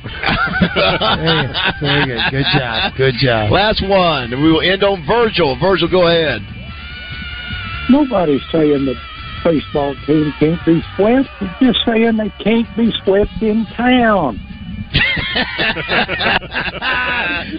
[0.75, 1.47] Very,
[1.81, 2.21] very good.
[2.31, 2.93] Good job.
[2.95, 3.51] Good job.
[3.51, 4.31] Last one.
[4.31, 5.57] We will end on Virgil.
[5.59, 6.41] Virgil, go ahead.
[7.89, 8.95] Nobody's saying the
[9.47, 11.29] baseball team can't be swept.
[11.39, 14.39] They're just saying they can't be swept in town.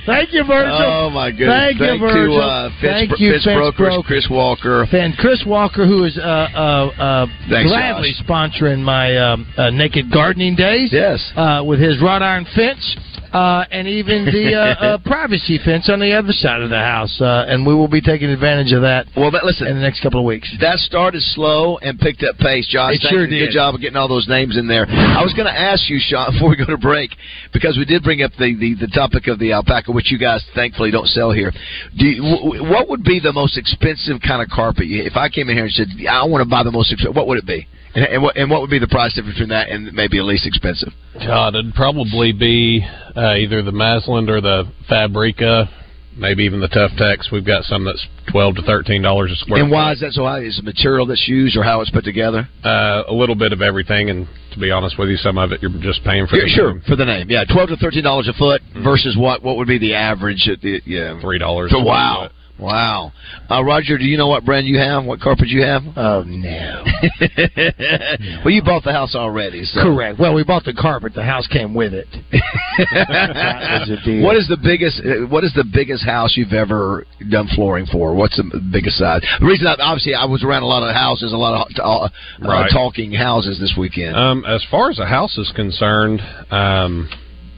[0.06, 0.80] Thank you, Virgil.
[0.80, 1.48] Oh my goodness!
[1.48, 2.36] Thank you, Thank Virgil.
[2.36, 4.06] to uh, Fitz, Thank you, Fitz Fitz Brokers, Broker.
[4.06, 4.86] Chris Walker.
[4.92, 10.10] And Chris Walker, who is uh, uh, uh, Thanks, gladly sponsoring my um, uh, naked
[10.10, 10.90] gardening days.
[10.92, 11.32] Yes.
[11.36, 12.96] Uh, with his wrought iron fence.
[13.32, 14.58] Uh, and even the uh,
[14.96, 18.00] uh, privacy fence on the other side of the house, uh, and we will be
[18.00, 19.06] taking advantage of that.
[19.16, 20.50] Well, but listen, in the next couple of weeks.
[20.60, 22.94] That started slow and picked up pace, Josh.
[22.94, 23.48] It sure did.
[23.48, 24.86] Good job of getting all those names in there.
[24.88, 27.10] I was going to ask you, Sean, before we go to break,
[27.52, 30.44] because we did bring up the, the, the topic of the alpaca, which you guys
[30.54, 31.52] thankfully don't sell here.
[31.96, 34.84] Do you, w- what would be the most expensive kind of carpet?
[34.88, 37.26] If I came in here and said, I want to buy the most expensive, what
[37.28, 37.68] would it be?
[37.94, 40.24] And, and, what, and what would be the price difference between that and maybe the
[40.24, 40.92] least expensive?
[41.14, 42.86] God, it'd probably be
[43.16, 45.68] uh, either the Masland or the Fabrica,
[46.16, 47.32] maybe even the Tuftex.
[47.32, 49.62] We've got some that's twelve to thirteen dollars a square.
[49.62, 49.92] And why foot.
[49.92, 50.40] is that so high?
[50.40, 52.48] Is the material that's used or how it's put together?
[52.62, 55.62] Uh, a little bit of everything, and to be honest with you, some of it
[55.62, 56.36] you're just paying for.
[56.36, 56.82] Yeah, the sure, name.
[56.86, 57.30] for the name.
[57.30, 59.42] Yeah, twelve to thirteen dollars a foot versus what?
[59.42, 60.48] What would be the average?
[60.52, 61.70] At the, yeah, three dollars.
[61.70, 63.12] So wow, wow.
[63.50, 65.04] Uh, Roger, do you know what brand you have?
[65.04, 65.82] What carpet you have?
[65.96, 66.84] Oh no.
[68.44, 69.64] well, you bought the house already.
[69.64, 69.82] So.
[69.82, 70.18] Correct.
[70.18, 71.14] Well, we bought the carpet.
[71.14, 72.06] The house came with it.
[72.78, 74.24] was a deal.
[74.24, 75.00] What is the biggest?
[75.00, 78.14] uh, What is the biggest house you've ever done flooring for?
[78.14, 79.22] What's the biggest size?
[79.40, 82.04] The reason, I, obviously, I was around a lot of houses, a lot of uh,
[82.04, 82.08] uh,
[82.40, 82.70] Right.
[82.72, 84.16] talking houses this weekend.
[84.16, 87.08] Um, as far as a house is concerned, um,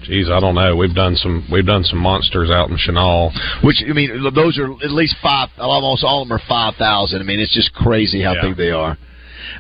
[0.03, 0.77] geez, I don't know.
[0.77, 3.33] We've done some we've done some monsters out in Chenal.
[3.65, 5.49] Which I mean, those are at least five.
[5.59, 7.21] Almost all of them are five thousand.
[7.21, 8.43] I mean, it's just crazy how Yeah.
[8.43, 8.97] big they are.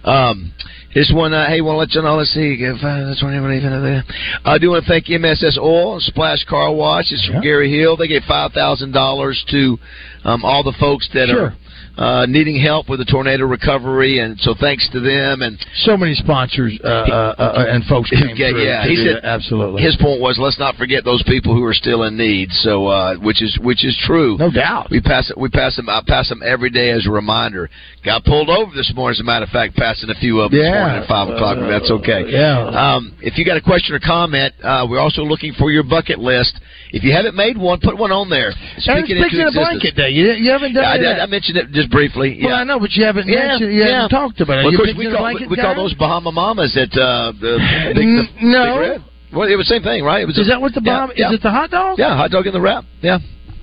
[0.05, 0.53] Um,
[0.95, 2.17] this one, uh, hey, want to let you know.
[2.17, 4.03] Let's see if uh, one even there.
[4.45, 7.13] I do want to thank MSS Oil and Splash Car Wash.
[7.13, 7.97] It's from Gary Hill.
[7.97, 9.79] They gave five thousand dollars to
[10.25, 11.47] um, all the folks that Sure.
[11.47, 11.55] are.
[11.99, 15.43] Uh, needing help with the tornado recovery, and so thanks to them.
[15.43, 18.65] And So many sponsors uh, uh, uh, and folks came yeah, through.
[18.65, 18.83] yeah.
[18.85, 19.25] to He said that.
[19.25, 19.83] absolutely.
[19.83, 22.51] His point was, let's not forget those people who are still in need.
[22.53, 24.89] So, uh, which is which is true, no doubt.
[24.91, 25.37] We pass it.
[25.37, 25.91] We pass them.
[25.91, 27.69] I pass them every day as a reminder.
[28.03, 30.59] Got pulled over this morning, as a matter of fact, passing a few of them
[30.61, 30.81] this Yeah.
[30.81, 31.59] morning at five o'clock.
[31.59, 32.25] but that's okay.
[32.31, 32.61] yeah.
[32.95, 36.19] Um, if you got a question or comment, uh, we're also looking for your bucket
[36.19, 36.59] list.
[36.93, 38.51] If you haven't made one, put one on there.
[38.77, 39.55] It's Speaking into in a existence.
[39.55, 40.11] blanket day.
[40.11, 41.23] You, you haven't done I, any I, that.
[41.23, 42.39] I mentioned it just briefly.
[42.43, 42.61] Well, yeah.
[42.61, 43.73] I know, but you haven't Yeah, mentioned.
[43.73, 44.03] You yeah.
[44.03, 44.65] haven't talked about it.
[44.67, 45.63] Well, of course, we call, we guy?
[45.63, 47.59] call those Bahama Mamas at uh, the
[47.95, 48.99] big, the no.
[48.99, 50.23] Big Well, it was the same thing, right?
[50.23, 51.29] It was Is that what the yeah, yeah.
[51.31, 51.99] Is it the hot dog?
[51.99, 52.83] Yeah, hot dog in the wrap.
[53.03, 53.19] Yeah,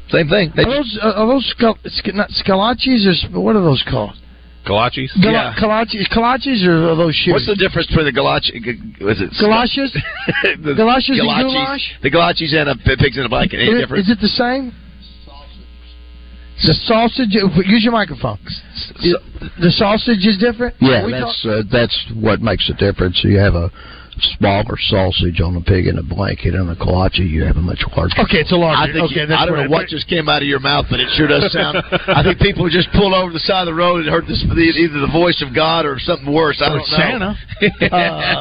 [0.09, 0.55] same thing.
[0.55, 3.03] They Are those uh, are those scal- sc- not scalachis
[3.35, 4.15] or what are those called?
[4.67, 5.09] Galachis.
[5.21, 5.53] Gal- Yeah.
[5.57, 7.33] Galachis, galachis or are those shoes?
[7.33, 8.59] What's the difference between the galachi?
[8.61, 9.91] g- Was it Galoshes?
[10.63, 11.85] the Galoshes and galachis- goulash?
[12.03, 13.57] The galachis and a p- pigs in a blanket.
[13.61, 14.03] Any Is it- different?
[14.05, 14.73] Is it the same?
[16.65, 17.33] The sausage.
[17.67, 18.39] Use your microphone.
[19.61, 20.73] The sausage is different.
[20.81, 23.21] Yeah, that's uh, that's what makes the difference.
[23.23, 23.69] You have a
[24.37, 27.81] smaller sausage on a pig in a blanket, and a kolache you have a much
[27.95, 28.19] larger.
[28.21, 28.81] okay, it's a larger.
[28.81, 30.99] I think okay, you- I don't know what just came out of your mouth, but
[30.99, 31.77] it sure does sound.
[32.07, 34.99] I think people just pulled over the side of the road and heard this, either
[34.99, 36.61] the voice of God or something worse.
[36.61, 36.97] I don't know.
[36.97, 37.31] Santa.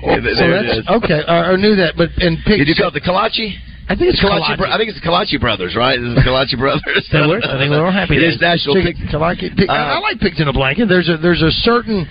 [0.00, 0.44] Yeah, there So
[0.80, 0.84] it.
[1.04, 2.58] Okay, I, I knew that, but and pig.
[2.58, 3.56] Did you call it the Kalachi?
[3.90, 4.54] I think it's Kalachi.
[4.54, 4.58] Kalachi.
[4.58, 5.98] Bro- I think it's the Kalachi brothers, right?
[5.98, 6.84] Is the Kalachi brothers?
[7.10, 7.18] They.
[7.18, 8.16] I think we were happy.
[8.16, 8.34] It days.
[8.36, 9.10] is National Chicken- Pig.
[9.10, 10.86] Kalaki- pig- Uh, I I like pigs in a blanket.
[10.88, 12.06] There's a there's a certain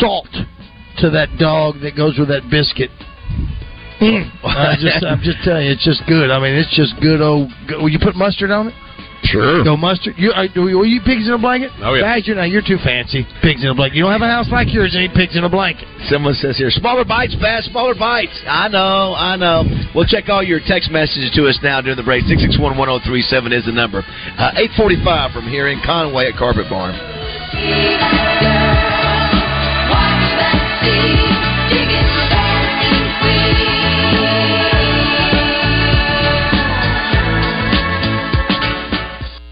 [0.00, 0.30] salt
[1.00, 2.90] to that dog that goes with that biscuit.
[4.00, 6.30] I just I'm just telling you, it's just good.
[6.30, 7.50] I mean, it's just good old.
[7.68, 8.74] Will you put mustard on it?
[9.24, 9.62] Sure.
[9.62, 10.14] Go mustard.
[10.16, 11.70] You are, will you pigs in a blanket?
[11.82, 12.02] Oh, yeah.
[12.02, 12.48] Guys, you're not.
[12.48, 13.26] You're too fancy.
[13.42, 13.96] Pigs in a blanket.
[13.96, 15.84] You don't have a house like yours and eat pigs in a blanket.
[16.08, 18.32] Someone says here, smaller bites, fast, smaller bites.
[18.48, 19.64] I know, I know.
[19.94, 22.24] We'll check all your text messages to us now during the break.
[22.24, 24.00] 661-1037 is the number.
[24.00, 26.96] Uh, 845 from here in Conway at Carpet Barn
[30.82, 31.29] see.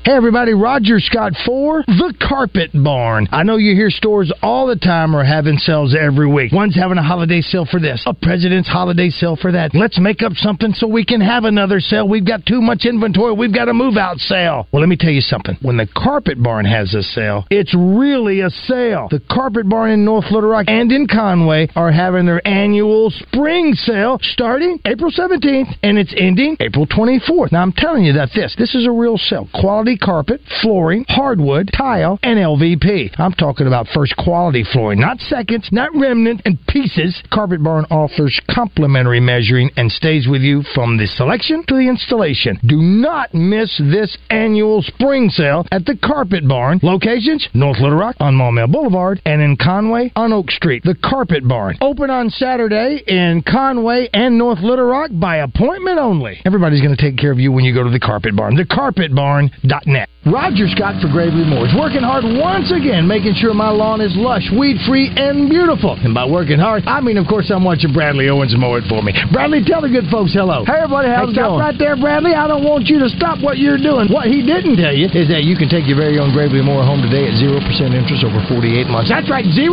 [0.09, 3.29] Hey, everybody, Roger Scott for The Carpet Barn.
[3.31, 6.51] I know you hear stores all the time are having sales every week.
[6.51, 9.75] One's having a holiday sale for this, a President's holiday sale for that.
[9.75, 12.09] Let's make up something so we can have another sale.
[12.09, 13.35] We've got too much inventory.
[13.35, 14.67] We've got a move out sale.
[14.73, 15.59] Well, let me tell you something.
[15.61, 19.09] When the Carpet Barn has a sale, it's really a sale.
[19.11, 23.75] The Carpet Barn in North Little Rock and in Conway are having their annual spring
[23.75, 27.53] sale starting April 17th and it's ending April 24th.
[27.53, 29.47] Now, I'm telling you that this, this is a real sale.
[29.53, 33.19] Quality carpet, flooring, hardwood, tile, and LVP.
[33.19, 37.21] I'm talking about first quality flooring, not seconds, not remnant and pieces.
[37.33, 42.59] Carpet Barn offers complimentary measuring and stays with you from the selection to the installation.
[42.67, 46.81] Do not miss this annual spring sale at the Carpet Barn.
[46.83, 50.83] Locations North Little Rock on Maumelle Boulevard and in Conway on Oak Street.
[50.85, 51.77] The Carpet Barn.
[51.81, 56.41] Open on Saturday in Conway and North Little Rock by appointment only.
[56.45, 59.49] Everybody's going to take care of you when you go to the Carpet Barn.
[59.89, 60.18] TheCarpetBarn.net.
[60.27, 64.45] Roger Scott for Gravely mowers, working hard once again, making sure my lawn is lush,
[64.53, 65.95] weed free, and beautiful.
[65.95, 69.01] And by working hard, I mean, of course, I'm watching Bradley Owens mow it for
[69.01, 69.15] me.
[69.33, 70.67] Bradley, tell the good folks hello.
[70.69, 71.63] Hey, everybody, how's hey, it stop going?
[71.65, 72.35] right there, Bradley.
[72.37, 74.11] I don't want you to stop what you're doing.
[74.13, 76.83] What he didn't tell you is that you can take your very own Gravely mower
[76.85, 77.65] home today at 0%
[77.97, 79.09] interest over 48 months.
[79.09, 79.65] That's right, 0%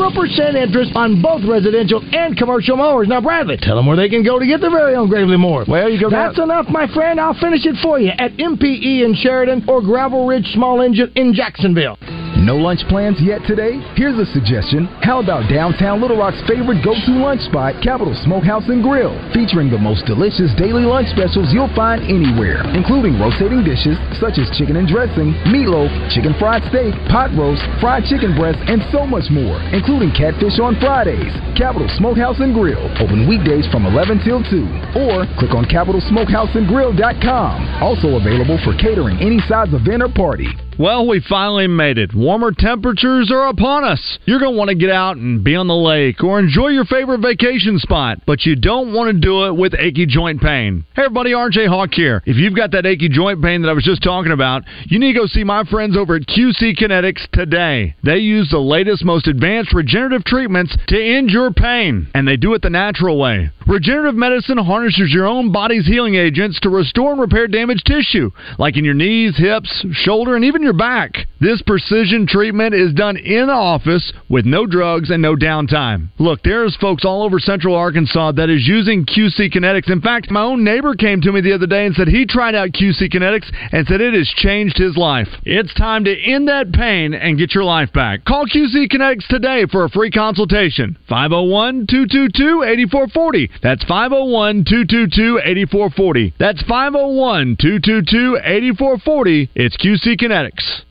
[0.56, 3.10] interest on both residential and commercial mowers.
[3.12, 5.66] Now, Bradley, tell them where they can go to get their very own Gravely mower.
[5.68, 7.20] Well, you go That's down- enough, my friend.
[7.20, 11.34] I'll finish it for you at MPE in Sheridan or Gravel Ridge Small Engine in
[11.34, 11.98] Jacksonville.
[12.44, 13.80] No lunch plans yet today?
[13.96, 14.92] Here's a suggestion.
[15.00, 19.80] How about downtown Little Rock's favorite go-to lunch spot, Capital Smokehouse and Grill, featuring the
[19.80, 24.84] most delicious daily lunch specials you'll find anywhere, including rotating dishes such as chicken and
[24.84, 30.12] dressing, meatloaf, chicken fried steak, pot roast, fried chicken breast, and so much more, including
[30.12, 31.32] catfish on Fridays.
[31.56, 37.80] Capital Smokehouse and Grill, open weekdays from 11 till 2, or click on capitalsmokehouseandgrill.com.
[37.80, 40.52] Also available for catering any size event or party.
[40.78, 42.14] Well, we finally made it.
[42.14, 44.20] Warmer temperatures are upon us.
[44.26, 46.84] You're going to want to get out and be on the lake or enjoy your
[46.84, 50.84] favorite vacation spot, but you don't want to do it with achy joint pain.
[50.94, 52.22] Hey, everybody, RJ Hawk here.
[52.26, 55.14] If you've got that achy joint pain that I was just talking about, you need
[55.14, 57.96] to go see my friends over at QC Kinetics today.
[58.04, 62.54] They use the latest, most advanced regenerative treatments to end your pain, and they do
[62.54, 63.50] it the natural way.
[63.68, 68.78] Regenerative medicine harnesses your own body's healing agents to restore and repair damaged tissue, like
[68.78, 71.26] in your knees, hips, shoulder, and even your back.
[71.42, 76.10] This precision treatment is done in office with no drugs and no downtime.
[76.20, 79.92] Look, there's folks all over central Arkansas that is using QC Kinetics.
[79.92, 82.54] In fact, my own neighbor came to me the other day and said he tried
[82.54, 85.28] out QC Kinetics and said it has changed his life.
[85.44, 88.26] It's time to end that pain and get your life back.
[88.26, 90.98] Call QC Kinetics today for a free consultation.
[91.10, 93.55] 501 222 8440.
[93.62, 96.34] That's 501 222 8440.
[96.40, 99.50] That's 501 222 8440.
[99.56, 100.86] It's QC Kinetics.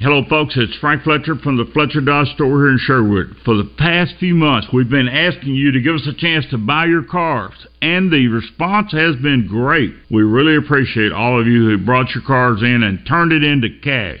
[0.00, 0.54] Hello, folks.
[0.56, 3.36] It's Frank Fletcher from the Fletcher Dodge store here in Sherwood.
[3.44, 6.58] For the past few months, we've been asking you to give us a chance to
[6.58, 9.94] buy your cars, and the response has been great.
[10.10, 13.68] We really appreciate all of you who brought your cars in and turned it into
[13.82, 14.20] cash.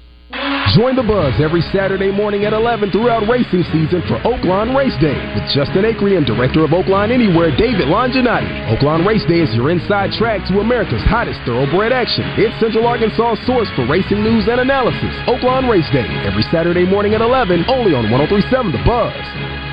[0.75, 5.19] Join the buzz every Saturday morning at 11 throughout racing season for Oaklawn Race Day
[5.35, 8.47] with Justin Acree and Director of Oaklawn Anywhere, David Longinati.
[8.71, 12.23] Oaklawn Race Day is your inside track to America's hottest thoroughbred action.
[12.39, 15.11] It's Central Arkansas' source for racing news and analysis.
[15.27, 19.70] Oaklawn Race Day, every Saturday morning at 11, only on 1037 The Buzz.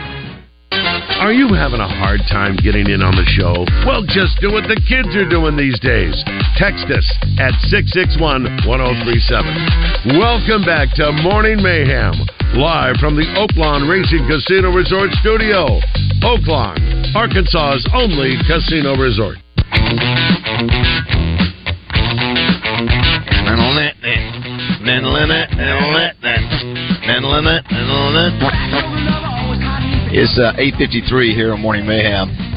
[1.18, 3.66] Are you having a hard time getting in on the show?
[3.82, 6.14] Well, just do what the kids are doing these days.
[6.54, 7.02] Text us
[7.42, 10.14] at 661 1037.
[10.14, 12.14] Welcome back to Morning Mayhem,
[12.54, 15.82] live from the Oaklawn Racing Casino Resort Studio.
[16.22, 16.78] Oaklawn,
[17.18, 19.42] Arkansas's only casino resort.
[30.10, 32.47] It's uh, 8.53 here on Morning Mayhem.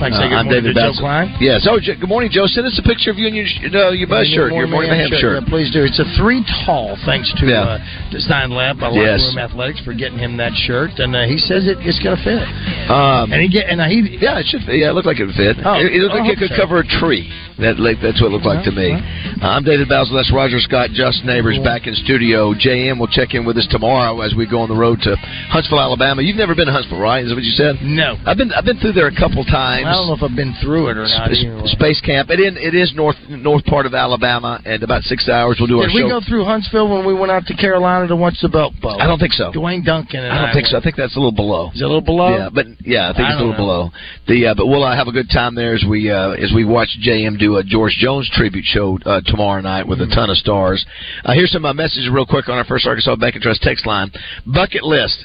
[0.00, 1.36] Like to say Uh, I'm David Joe Klein.
[1.40, 1.68] Yes.
[1.68, 2.46] Oh, good morning, Joe.
[2.48, 5.12] Send us a picture of you and your uh, your buzz shirt, your morning mayhem
[5.20, 5.42] shirt.
[5.44, 5.84] Yeah, please do.
[5.84, 7.76] It's a three tall, thanks to Yeah.
[7.76, 9.20] uh, Design Lab by Yes.
[9.28, 12.22] Room Athletics for getting him that shirt, and uh, he says it, it's going to
[12.24, 12.40] fit.
[12.88, 14.62] Um, and he get and he yeah, it should.
[14.66, 15.60] Yeah, it looked like it would fit.
[15.64, 16.64] Oh, it, it looked I like it could so.
[16.64, 17.28] cover a tree.
[17.60, 18.88] That like, that's what it looked like to me.
[18.96, 20.16] Uh, I'm David Basil.
[20.16, 20.96] That's Roger Scott.
[20.96, 22.56] Just neighbors back in studio.
[22.56, 25.12] JM will check in with us tomorrow as we go on the road to
[25.52, 26.22] Huntsville, Alabama.
[26.24, 27.20] You've never been to Huntsville, right?
[27.20, 27.76] Is that what you said?
[27.84, 28.16] No.
[28.24, 28.48] I've been.
[28.56, 29.89] I've been through there a couple times.
[29.90, 31.30] I don't know if I've been through it or not.
[31.34, 31.74] Sp-.
[31.76, 32.30] Space Camp.
[32.30, 35.80] It in, it is north north part of Alabama, and about six hours we'll do
[35.80, 36.20] our Did we show.
[36.20, 39.00] go through Huntsville when we went out to Carolina to watch the Belk Bowl?
[39.00, 39.52] I don't think so.
[39.52, 40.78] Dwayne Duncan and I don't think so.
[40.78, 41.70] I think that's a little below.
[41.74, 42.36] Is it a little below?
[42.36, 43.90] Yeah, but yeah, I think I it's a little know.
[43.90, 43.90] below.
[44.28, 46.64] The uh, but we'll uh, have a good time there as we uh, as we
[46.64, 50.12] watch JM do a George Jones tribute show uh, tomorrow night with Mm-hmm.
[50.12, 50.84] a ton of stars.
[51.24, 53.84] Uh, here's some uh, messages real quick on our first Arkansas Bank and Trust text
[53.86, 54.10] line.
[54.46, 55.22] Bucket list: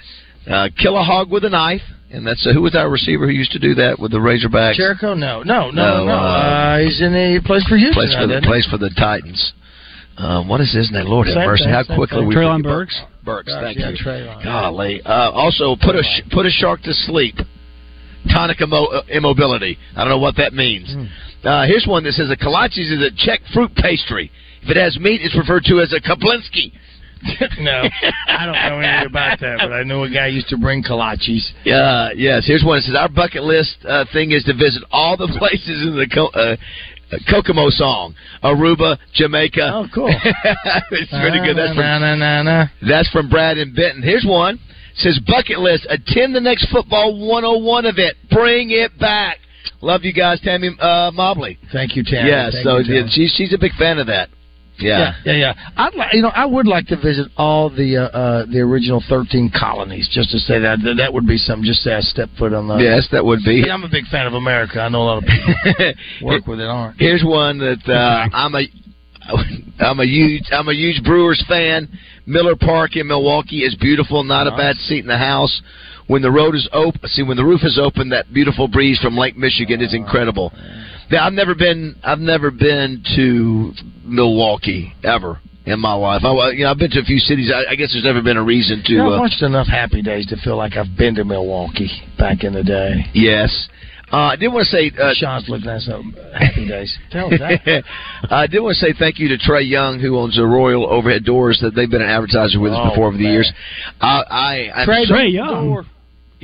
[0.52, 1.82] uh, kill a hog with a knife,
[2.16, 4.76] and that's uh, who was our receiver who used to do that with the Razorbacks.
[4.76, 5.14] Jericho?
[5.14, 6.12] No, no, no, No, no.
[6.14, 7.94] uh, Uh, he's in a place for Houston.
[7.94, 9.54] Place for the doesn't plays for the Titans.
[10.18, 11.08] Um, what is his name?
[11.08, 11.66] Lord have mercy!
[11.70, 12.28] How quickly thing.
[12.30, 13.02] we Treylon forget- Burks?
[13.26, 13.98] Burks, Gosh, thank yeah, you.
[13.98, 14.44] Treylon.
[14.44, 15.02] Golly.
[15.04, 17.36] Uh, also, put a sh- put a shark to sleep.
[18.32, 19.78] Tonic immo- uh, immobility.
[19.96, 20.92] I don't know what that means.
[20.94, 21.06] Hmm.
[21.48, 24.32] Uh, here's one that says a kolaches is a Czech fruit pastry.
[24.64, 26.72] If it has meat, it's referred to as a kaplinsky.
[27.60, 27.84] no,
[28.28, 31.44] I don't know anything about that, but I know a guy used to bring kolaches.
[31.66, 32.78] Uh, yes, here's one.
[32.80, 36.08] It says our bucket list uh, thing is to visit all the places in the
[36.08, 36.56] Co- uh,
[37.30, 38.16] Kokomo song.
[38.44, 39.72] Aruba, Jamaica.
[39.74, 40.10] Oh, cool.
[40.10, 41.56] it's pretty good.
[41.58, 44.02] That's from, na, na, na, that's from Brad and Benton.
[44.04, 44.56] Here's one.
[44.56, 45.88] It says bucket list.
[45.90, 48.16] Attend the next football 101 event.
[48.32, 49.38] Bring it back.
[49.82, 51.60] Love you guys, Tammy uh, Mobley.
[51.74, 52.30] Thank you, Tammy.
[52.30, 52.98] Yeah, Thank so you, Tammy.
[53.00, 54.30] yeah, she's she's a big fan of that.
[54.78, 55.14] Yeah.
[55.26, 55.72] yeah, yeah, yeah.
[55.78, 59.04] I'd like, you know, I would like to visit all the uh, uh, the original
[59.08, 61.66] thirteen colonies, just to say that that would be something.
[61.66, 62.76] Just say I step foot on the.
[62.78, 63.64] Yes, that would be.
[63.66, 64.82] Yeah, I'm a big fan of America.
[64.82, 67.00] I know a lot of people work with it aren't.
[67.00, 68.64] Here's one that uh, I'm a
[69.80, 71.90] I'm a huge I'm a huge Brewers fan.
[72.26, 74.24] Miller Park in Milwaukee is beautiful.
[74.24, 75.62] Not a bad seat in the house.
[76.08, 79.18] When the road is open, see when the roof is open, that beautiful breeze from
[79.18, 80.52] Lake Michigan is incredible.
[80.54, 83.72] Now, I've never been I've never been to
[84.04, 86.22] Milwaukee ever in my life.
[86.24, 87.52] I, you know, I've been to a few cities.
[87.54, 88.92] I, I guess there's never been a reason to.
[88.92, 91.90] You know, I've uh, watched enough Happy Days to feel like I've been to Milwaukee
[92.18, 93.06] back in the day.
[93.14, 93.68] Yes.
[94.14, 94.92] Uh, I did want to say.
[95.02, 96.96] Uh, Sean's looking at some Happy Days.
[97.12, 97.84] Tell that.
[98.30, 101.26] I did want to say thank you to Trae Young, who owns the Royal Overhead
[101.26, 101.60] Doors.
[101.64, 103.52] That they've been an advertiser with us Oh, before over the years.
[104.00, 105.86] I, I, Trae, so, Trae Young.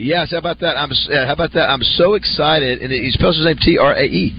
[0.01, 0.77] Yes, how about that?
[0.77, 0.91] I'm.
[0.91, 1.69] s- uh, How about that?
[1.69, 4.33] I'm so excited, and he spells his name T R A E.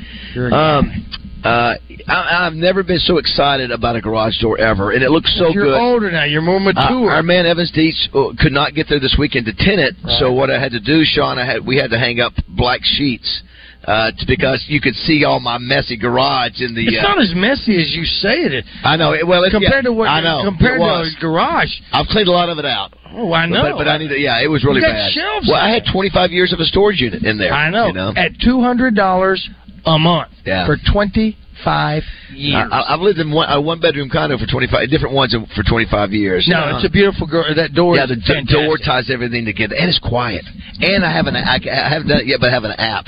[0.53, 1.07] Um,
[1.45, 1.75] uh,
[2.09, 5.47] I, I've never been so excited about a garage door ever, and it looks so
[5.47, 5.55] good.
[5.55, 6.25] You're older now.
[6.25, 7.11] You're more Uh, mature.
[7.11, 10.33] our man Evans Dietz uh, could not get there this weekend to tin it, so
[10.33, 13.43] what I had to do, Sean, I had we had to hang up black sheets
[13.85, 16.87] uh, to, because you could see all my messy garage in the.
[16.87, 18.65] it's uh, not as messy as you say it.
[18.85, 19.15] I know.
[19.27, 21.71] Well, it's, compared yeah, to what I know compared to a garage.
[21.93, 22.95] I've cleaned a lot of it out.
[23.11, 23.63] Oh, I know.
[23.63, 24.19] But, but I need to.
[24.19, 25.13] Yeah, it was really bad.
[25.13, 27.53] shelves well, I had 25 years of a storage unit in there.
[27.53, 27.89] I know.
[27.89, 28.13] You know?
[28.17, 29.49] At two hundred dollars
[29.85, 30.67] a month Yeah.
[30.67, 32.03] for twenty five
[32.35, 32.69] years.
[32.71, 36.11] I, I've lived in one, a one bedroom condo for 25 different ones for 25
[36.13, 36.49] years.
[36.49, 37.45] no, Uh, it's a beautiful girl.
[37.55, 37.95] That door.
[37.95, 40.43] yeah, is the, the door ties everything together, and it's quiet.
[40.81, 43.07] And I have an I, I haven't done it yet, but I have an app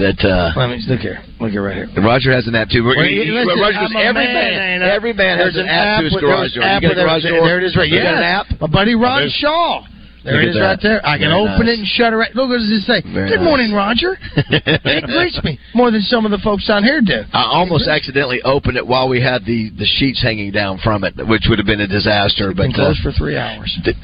[0.00, 0.18] that.
[0.24, 1.20] uh Let me look here.
[1.40, 1.88] Look here, right here.
[2.02, 2.84] Roger has an app too.
[2.84, 5.98] Well, He- listen, Roger goes, I'm every man, man, every man has There's an app
[6.00, 6.64] to his garage door.
[6.64, 7.46] app You got a garage door?
[7.46, 7.88] There it is, right?
[7.88, 8.60] You got Yeah, an app?
[8.60, 9.82] My buddy Ron Shaw.
[10.24, 11.04] There Look it is, right there.
[11.04, 11.76] I can Very open nice.
[11.76, 12.16] it and shut it.
[12.16, 12.32] Right.
[12.34, 13.04] Look, what does it say?
[13.04, 13.44] Very Good nice.
[13.44, 14.16] morning, Roger.
[14.48, 17.28] it greets me more than some of the folks down here do.
[17.36, 21.12] I almost accidentally opened it while we had the, the sheets hanging down from it,
[21.28, 22.56] which would have been a disaster.
[22.56, 23.68] But Been closed for three hours.
[23.84, 24.00] it's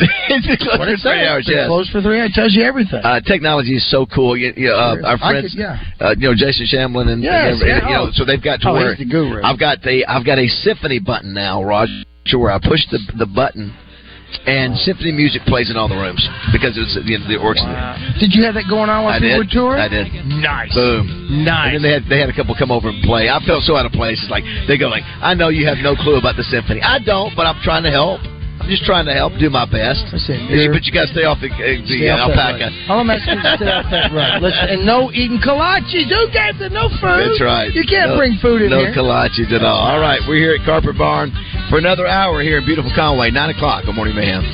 [0.46, 1.48] been closed What for three hours.
[1.48, 1.66] Yes.
[1.72, 2.30] closed for three hours.
[2.30, 3.00] It tells you everything.
[3.00, 4.36] Uh, technology is so cool.
[4.36, 5.80] You, you, uh, our friends, could- yeah.
[6.04, 7.88] uh, you know, Jason Shamlin and, Yes, and, yeah.
[7.88, 9.40] you know, so they've got to Oh, where the guru.
[9.42, 12.04] I've got the I've got a symphony button now, Roger,
[12.36, 13.72] where I push the the button.
[14.46, 16.22] And symphony music plays in all the rooms
[16.52, 17.98] because it's you know, the orchestra.
[18.18, 19.46] Did you have that going on while I people did.
[19.46, 19.80] were touring?
[19.80, 20.06] I did.
[20.24, 20.72] Nice.
[20.74, 21.44] Boom.
[21.44, 21.74] Nice.
[21.74, 23.28] And then they had they had a couple come over and play.
[23.28, 24.18] I felt so out of place.
[24.22, 26.80] It's like they go like, I know you have no clue about the symphony.
[26.80, 28.20] I don't, but I'm trying to help.
[28.70, 29.98] I'm just trying to help, do my best.
[30.14, 32.70] Listen, You- but you got to stay off the, uh, the Stay uh, off alpaca.
[32.70, 32.86] rug.
[32.86, 34.42] All I'm asking is to stay off that rug.
[34.46, 36.06] Listen, and no eating kolaches.
[36.06, 37.34] Who gave the no food?
[37.34, 37.74] That's right.
[37.74, 38.94] You can't No- bring food in no here.
[38.94, 39.74] kolaches at all.
[39.90, 41.34] All right, we're here at Carpet Barn
[41.66, 43.86] for another hour here in beautiful Conway, nine o'clock.
[43.90, 44.46] Good morning, mayhem.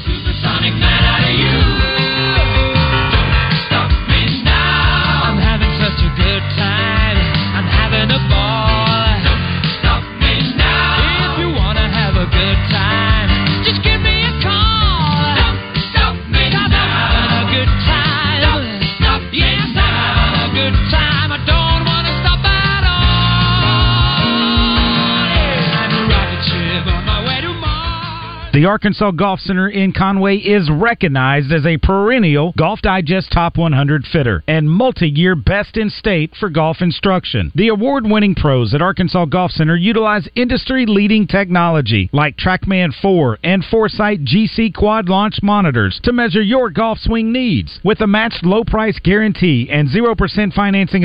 [28.56, 34.06] The Arkansas Golf Center in Conway is recognized as a perennial Golf Digest Top 100
[34.10, 37.52] fitter and multi-year best in state for golf instruction.
[37.54, 44.24] The award-winning pros at Arkansas Golf Center utilize industry-leading technology like TrackMan 4 and Foresight
[44.24, 47.78] GC Quad Launch monitors to measure your golf swing needs.
[47.84, 51.04] With a matched low price guarantee and 0% financing